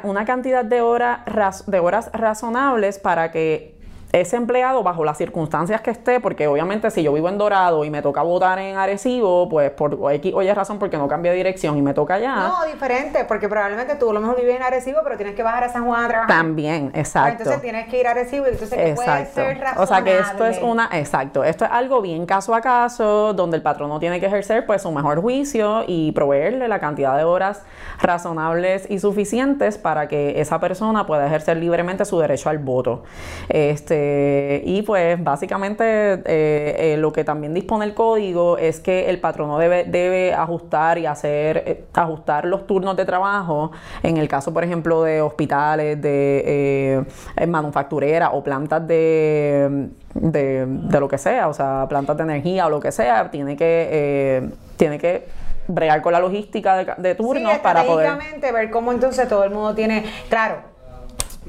una 0.03 0.25
cantidad 0.25 0.65
de, 0.65 0.77
de 0.77 1.81
horas 1.81 2.11
razonables 2.13 2.99
para 2.99 3.33
que 3.33 3.80
ese 4.13 4.37
empleado, 4.37 4.83
bajo 4.83 5.05
las 5.05 5.19
circunstancias 5.19 5.81
que 5.83 5.91
esté, 5.91 6.19
porque 6.19 6.49
obviamente 6.49 6.91
si 6.91 7.03
yo 7.03 7.13
vivo 7.13 7.29
en 7.29 7.39
Dorado 7.39 7.85
y 7.85 7.91
me 7.91 8.03
toca 8.03 8.23
votar 8.23 8.59
en 8.59 8.77
Arecibo, 8.77 9.49
pues 9.49 9.71
por 9.71 9.99
X 10.15 10.33
o 10.35 10.43
Y 10.43 10.53
razón 10.53 10.79
porque 10.79 10.99
no 10.99 11.07
cambia 11.07 11.31
de 11.31 11.37
dirección 11.37 11.77
y 11.79 11.83
me 11.83 11.95
toca 11.95 12.15
allá. 12.15 12.35
No, 12.35 12.65
diferente, 12.65 13.25
porque 13.25 13.49
probablemente 13.49 13.95
tú 13.95 14.11
a 14.11 14.15
lo 14.15 14.21
mejor 14.21 14.37
vives 14.37 14.57
en 14.57 14.63
Arecibo, 14.63 15.01
pero 15.05 15.17
tienes 15.17 15.37
que 15.37 15.45
bajar 15.45 15.65
a 15.65 15.69
San 15.69 15.87
Juan 15.87 16.05
a 16.05 16.09
trabajar. 16.09 16.37
También, 16.37 16.91
exacto. 16.95 17.43
entonces 17.43 17.63
tienes 17.63 17.89
que 17.89 18.01
ir 18.01 18.07
a 18.09 18.11
Arecibo 18.11 18.47
y 18.47 18.51
entonces 18.51 18.79
exacto. 18.79 19.03
puede 19.05 19.27
ser 19.27 19.61
razonable. 19.61 19.83
O 19.83 19.87
sea 19.87 20.03
que 20.03 20.19
esto 20.19 20.47
es 20.47 20.59
una, 20.61 20.89
exacto, 20.93 21.45
esto 21.45 21.65
es 21.65 21.71
algo 21.71 22.03
bien 22.03 22.27
caso 22.27 22.53
a 22.55 22.61
caso, 22.61 23.33
donde 23.33 23.57
el 23.57 23.63
patrono 23.63 24.01
tiene 24.01 24.19
que 24.19 24.27
ejercer 24.27 24.67
pues 24.67 24.83
su 24.83 24.91
mejor 24.91 25.21
juicio 25.21 25.85
y 25.87 26.11
proveerle 26.13 26.67
la 26.67 26.81
cantidad 26.81 27.17
de 27.17 27.23
horas 27.23 27.63
razonables 28.01 28.91
y 28.91 28.99
suficientes 28.99 29.79
para 29.79 30.09
que 30.09 30.41
esa 30.41 30.59
persona 30.59 31.07
pueda 31.07 31.27
ejercer 31.27 31.59
libremente 31.59 32.05
su 32.05 32.19
derecho 32.19 32.49
al 32.51 32.59
voto. 32.59 33.05
Este 33.49 34.00
eh, 34.03 34.63
y 34.65 34.81
pues 34.83 35.23
básicamente 35.23 35.85
eh, 35.85 36.23
eh, 36.25 36.97
lo 36.99 37.13
que 37.13 37.23
también 37.23 37.53
dispone 37.53 37.85
el 37.85 37.93
código 37.93 38.57
es 38.57 38.81
que 38.81 39.11
el 39.11 39.21
patrono 39.21 39.59
debe, 39.59 39.85
debe 39.85 40.33
ajustar 40.33 40.97
y 40.97 41.05
hacer, 41.05 41.85
ajustar 41.93 42.47
los 42.47 42.67
turnos 42.67 42.97
de 42.97 43.05
trabajo 43.05 43.73
en 44.03 44.17
el 44.17 44.27
caso, 44.27 44.55
por 44.55 44.65
ejemplo, 44.65 45.03
de 45.03 45.21
hospitales, 45.21 46.01
de 46.01 47.05
manufactureras 47.47 48.31
o 48.33 48.43
plantas 48.43 48.87
de, 48.87 49.91
de, 50.15 51.01
lo 51.01 51.09
que 51.09 51.19
sea, 51.19 51.49
o 51.49 51.53
sea, 51.53 51.87
plantas 51.89 52.17
de 52.17 52.23
energía 52.23 52.67
o 52.67 52.71
lo 52.71 52.81
que 52.81 52.93
sea, 52.93 53.31
tiene 53.31 53.57
que, 53.57 54.49
tiene 54.77 54.99
que 54.99 55.29
bregar 55.69 56.01
con 56.01 56.13
la 56.13 56.21
logística 56.21 56.77
de, 56.77 56.93
de 56.97 57.15
turnos 57.15 57.59
para 57.59 57.85
poder... 57.85 58.11
ver 58.41 58.71
cómo 58.71 58.93
entonces 58.93 59.29
todo 59.29 59.45
el 59.45 59.51
mundo 59.51 59.75
tiene, 59.75 60.05
claro, 60.29 60.71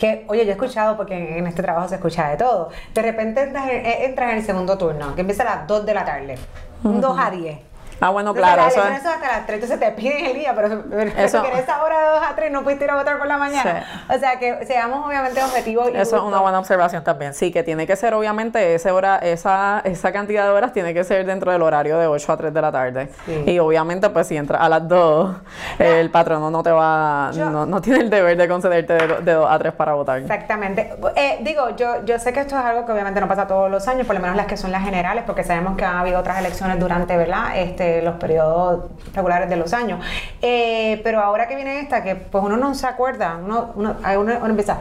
que, 0.02 0.26
oye, 0.30 0.46
yo 0.46 0.50
he 0.50 0.54
escuchado, 0.54 0.98
porque 0.98 1.38
en 1.38 1.46
este 1.46 1.62
trabajo 1.62 1.88
se 1.88 1.96
escucha 1.96 2.28
de 2.30 2.38
todo, 2.38 2.70
de 2.92 3.02
repente 3.04 3.44
entras 3.44 3.70
en, 3.70 3.86
eh, 3.86 4.36
el 4.36 4.44
segundo 4.44 4.76
turno, 4.76 5.14
que 5.14 5.22
empieza 5.22 5.44
a 5.44 5.58
las 5.58 5.68
2 5.68 5.86
de 5.86 5.94
la 5.94 6.04
tarde, 6.04 6.40
un 6.84 7.00
2 7.00 7.20
a 7.20 7.30
10. 7.30 7.71
Ah, 8.02 8.10
bueno, 8.10 8.34
claro. 8.34 8.66
eso, 8.68 8.82
es... 8.82 9.06
hasta 9.06 9.28
las 9.28 9.46
3, 9.46 9.62
entonces 9.62 9.80
te 9.80 9.92
piden 9.92 10.26
el 10.26 10.34
día, 10.34 10.54
pero, 10.56 10.68
eso... 11.18 11.44
que 11.44 11.50
en 11.50 11.58
esa 11.58 11.84
hora 11.84 12.00
de 12.00 12.10
2 12.16 12.24
a 12.32 12.36
3 12.36 12.52
no 12.52 12.64
pudiste 12.64 12.86
ir 12.86 12.92
a 12.92 12.96
votar 12.96 13.20
por 13.20 13.28
la 13.28 13.38
mañana. 13.38 13.86
O 14.10 14.18
sea, 14.18 14.40
que 14.40 14.66
seamos 14.66 15.06
obviamente 15.06 15.44
objetivos. 15.44 15.90
Y 15.94 15.98
eso 15.98 16.18
es 16.18 16.24
una 16.24 16.40
buena 16.40 16.58
observación 16.58 17.04
también. 17.04 17.36
Sí, 17.36 17.52
que 17.52 17.62
tiene 17.62 17.86
que 17.86 17.96
ser 17.96 18.16
obviamente 18.16 18.74
esa 18.74 18.92
hora, 18.92 19.18
esa, 19.18 19.82
esa 19.86 20.12
cantidad 20.12 20.46
de 20.46 20.50
horas 20.50 20.74
tiene 20.74 20.96
que 20.96 21.04
ser 21.04 21.26
dentro 21.28 21.52
del 21.52 21.62
horario 21.62 22.00
de 22.00 22.08
8 22.08 22.32
a 22.32 22.38
3 22.38 22.54
de 22.54 22.62
la 22.62 22.72
tarde. 22.72 23.10
Y 23.46 23.60
obviamente, 23.60 24.10
pues 24.10 24.28
si 24.28 24.36
entras 24.36 24.62
a 24.62 24.70
las 24.70 24.88
2, 24.88 25.36
el 25.78 26.10
patrono 26.10 26.50
no 26.50 26.64
te 26.64 26.72
va, 26.72 27.30
no, 27.36 27.68
no, 27.68 27.82
tiene 27.82 28.00
el 28.00 28.10
deber 28.10 28.36
de 28.36 28.48
concederte 28.48 28.94
de, 28.94 29.34
2 29.34 29.48
a 29.48 29.60
3 29.60 29.74
para 29.74 29.94
votar. 29.94 30.20
Exactamente. 30.20 30.96
Eh, 31.16 31.38
digo, 31.42 31.76
yo, 31.76 32.04
yo 32.04 32.18
sé 32.18 32.34
que 32.34 32.40
esto 32.40 32.58
es 32.58 32.66
algo 32.66 32.84
que 32.84 32.92
obviamente 32.92 33.22
no 33.22 33.28
pasa 33.28 33.46
todos 33.46 33.70
los 33.70 33.88
años, 33.88 34.08
por 34.08 34.16
lo 34.16 34.22
menos 34.22 34.36
las 34.36 34.48
que 34.48 34.58
son 34.58 34.72
las 34.72 34.84
generales, 34.84 35.24
porque 35.28 35.44
sabemos 35.44 35.78
que 35.78 35.86
ha 35.86 36.00
habido 36.00 36.20
otras 36.20 36.40
elecciones 36.40 36.80
durante, 36.80 37.16
¿verdad? 37.16 37.58
Este, 37.58 37.91
los 38.02 38.16
periodos 38.16 38.92
regulares 39.14 39.50
de 39.50 39.56
los 39.56 39.74
años. 39.74 40.00
Eh, 40.42 41.02
pero 41.04 41.20
ahora 41.20 41.48
que 41.48 41.56
viene 41.56 41.80
esta, 41.80 42.04
que 42.04 42.16
pues 42.16 42.44
uno 42.44 42.58
no 42.58 42.74
se 42.76 42.88
acuerda, 42.88 43.40
uno, 43.44 43.72
uno, 43.76 43.98
uno, 44.20 44.46
empieza, 44.48 44.78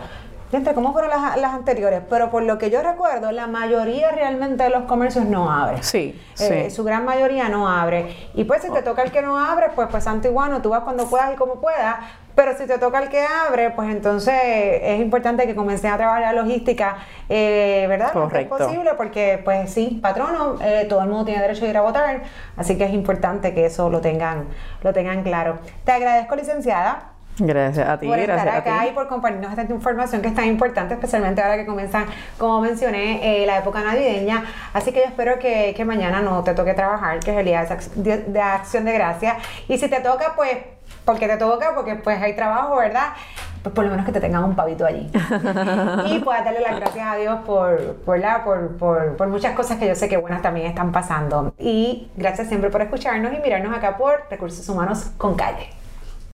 Gente, 0.50 0.74
¿cómo 0.74 0.92
fueron 0.92 1.10
las, 1.10 1.36
las, 1.36 1.54
anteriores? 1.54 2.02
Pero 2.10 2.28
por 2.28 2.42
lo 2.42 2.58
que 2.58 2.70
yo 2.70 2.82
recuerdo, 2.82 3.30
la 3.30 3.46
mayoría 3.46 4.10
realmente 4.10 4.64
de 4.64 4.70
los 4.70 4.82
comercios 4.82 5.24
no 5.24 5.48
abre. 5.48 5.82
Sí, 5.84 6.20
eh, 6.40 6.66
sí. 6.66 6.74
Su 6.74 6.82
gran 6.82 7.04
mayoría 7.04 7.48
no 7.48 7.68
abre. 7.68 8.16
Y 8.34 8.42
pues 8.42 8.62
si 8.62 8.70
te 8.70 8.82
toca 8.82 9.02
el 9.02 9.12
que 9.12 9.22
no 9.22 9.38
abre, 9.38 9.68
pues 9.74 9.86
pues 9.88 10.08
antiguano, 10.08 10.60
tú 10.60 10.70
vas 10.70 10.80
cuando 10.80 11.08
puedas 11.08 11.32
y 11.32 11.36
como 11.36 11.60
puedas. 11.60 11.96
Pero 12.34 12.56
si 12.56 12.66
te 12.66 12.78
toca 12.78 13.00
el 13.00 13.08
que 13.08 13.22
abre, 13.22 13.70
pues 13.70 13.90
entonces 13.90 14.34
es 14.34 15.00
importante 15.00 15.46
que 15.46 15.54
comiencen 15.54 15.92
a 15.92 15.96
trabajar 15.96 16.22
la 16.22 16.32
logística, 16.32 16.96
eh, 17.28 17.86
¿verdad? 17.88 18.12
Correcto. 18.12 18.56
Es 18.56 18.64
posible, 18.64 18.90
porque 18.96 19.40
pues 19.44 19.72
sí, 19.72 20.00
patrono, 20.02 20.56
eh, 20.62 20.86
todo 20.88 21.02
el 21.02 21.08
mundo 21.08 21.26
tiene 21.26 21.42
derecho 21.42 21.64
a 21.64 21.68
ir 21.68 21.76
a 21.76 21.82
votar, 21.82 22.22
así 22.56 22.76
que 22.76 22.84
es 22.84 22.92
importante 22.92 23.54
que 23.54 23.66
eso 23.66 23.90
lo 23.90 24.00
tengan, 24.00 24.48
lo 24.82 24.92
tengan 24.92 25.22
claro. 25.22 25.58
Te 25.84 25.92
agradezco, 25.92 26.34
licenciada. 26.34 27.09
Gracias 27.38 27.88
a 27.88 27.98
ti, 27.98 28.06
por 28.06 28.18
gracias 28.18 28.46
estar 28.46 28.58
acá 28.58 28.86
y 28.86 28.92
por 28.92 29.08
compartirnos 29.08 29.56
esta 29.56 29.72
información 29.72 30.20
que 30.20 30.28
es 30.28 30.34
tan 30.34 30.46
importante, 30.46 30.94
especialmente 30.94 31.40
ahora 31.40 31.56
que 31.56 31.66
comienza, 31.66 32.04
como 32.38 32.60
mencioné, 32.60 33.42
eh, 33.42 33.46
la 33.46 33.58
época 33.58 33.82
navideña. 33.82 34.44
Así 34.72 34.92
que 34.92 35.00
yo 35.00 35.06
espero 35.06 35.38
que, 35.38 35.72
que, 35.74 35.84
mañana 35.84 36.20
no 36.20 36.44
te 36.44 36.54
toque 36.54 36.74
trabajar, 36.74 37.20
que 37.20 37.30
es 37.32 37.38
el 37.38 37.46
día 37.46 37.64
de, 37.94 38.18
de 38.18 38.40
acción 38.40 38.84
de 38.84 38.92
gracia. 38.92 39.38
Y 39.68 39.78
si 39.78 39.88
te 39.88 40.00
toca, 40.00 40.34
pues, 40.36 40.58
porque 41.04 41.28
te 41.28 41.36
toca, 41.36 41.74
porque 41.74 41.96
pues 41.96 42.20
hay 42.20 42.34
trabajo, 42.34 42.76
¿verdad? 42.76 43.14
Pues 43.62 43.74
por 43.74 43.84
lo 43.84 43.90
menos 43.90 44.06
que 44.06 44.12
te 44.12 44.20
tengan 44.20 44.44
un 44.44 44.54
pavito 44.54 44.86
allí. 44.86 45.10
y 46.06 46.18
puedas 46.20 46.44
darle 46.44 46.60
las 46.60 46.76
gracias 46.76 47.06
a 47.06 47.16
Dios 47.16 47.40
por, 47.46 47.96
por, 48.04 48.18
la, 48.18 48.44
por, 48.44 48.76
por, 48.76 49.16
por 49.16 49.28
muchas 49.28 49.54
cosas 49.54 49.78
que 49.78 49.86
yo 49.86 49.94
sé 49.94 50.08
que 50.08 50.16
buenas 50.16 50.42
también 50.42 50.66
están 50.66 50.92
pasando. 50.92 51.54
Y 51.58 52.10
gracias 52.16 52.48
siempre 52.48 52.70
por 52.70 52.82
escucharnos 52.82 53.32
y 53.32 53.38
mirarnos 53.38 53.76
acá 53.76 53.96
por 53.96 54.24
Recursos 54.30 54.66
Humanos 54.68 55.10
con 55.16 55.34
Calle. 55.34 55.79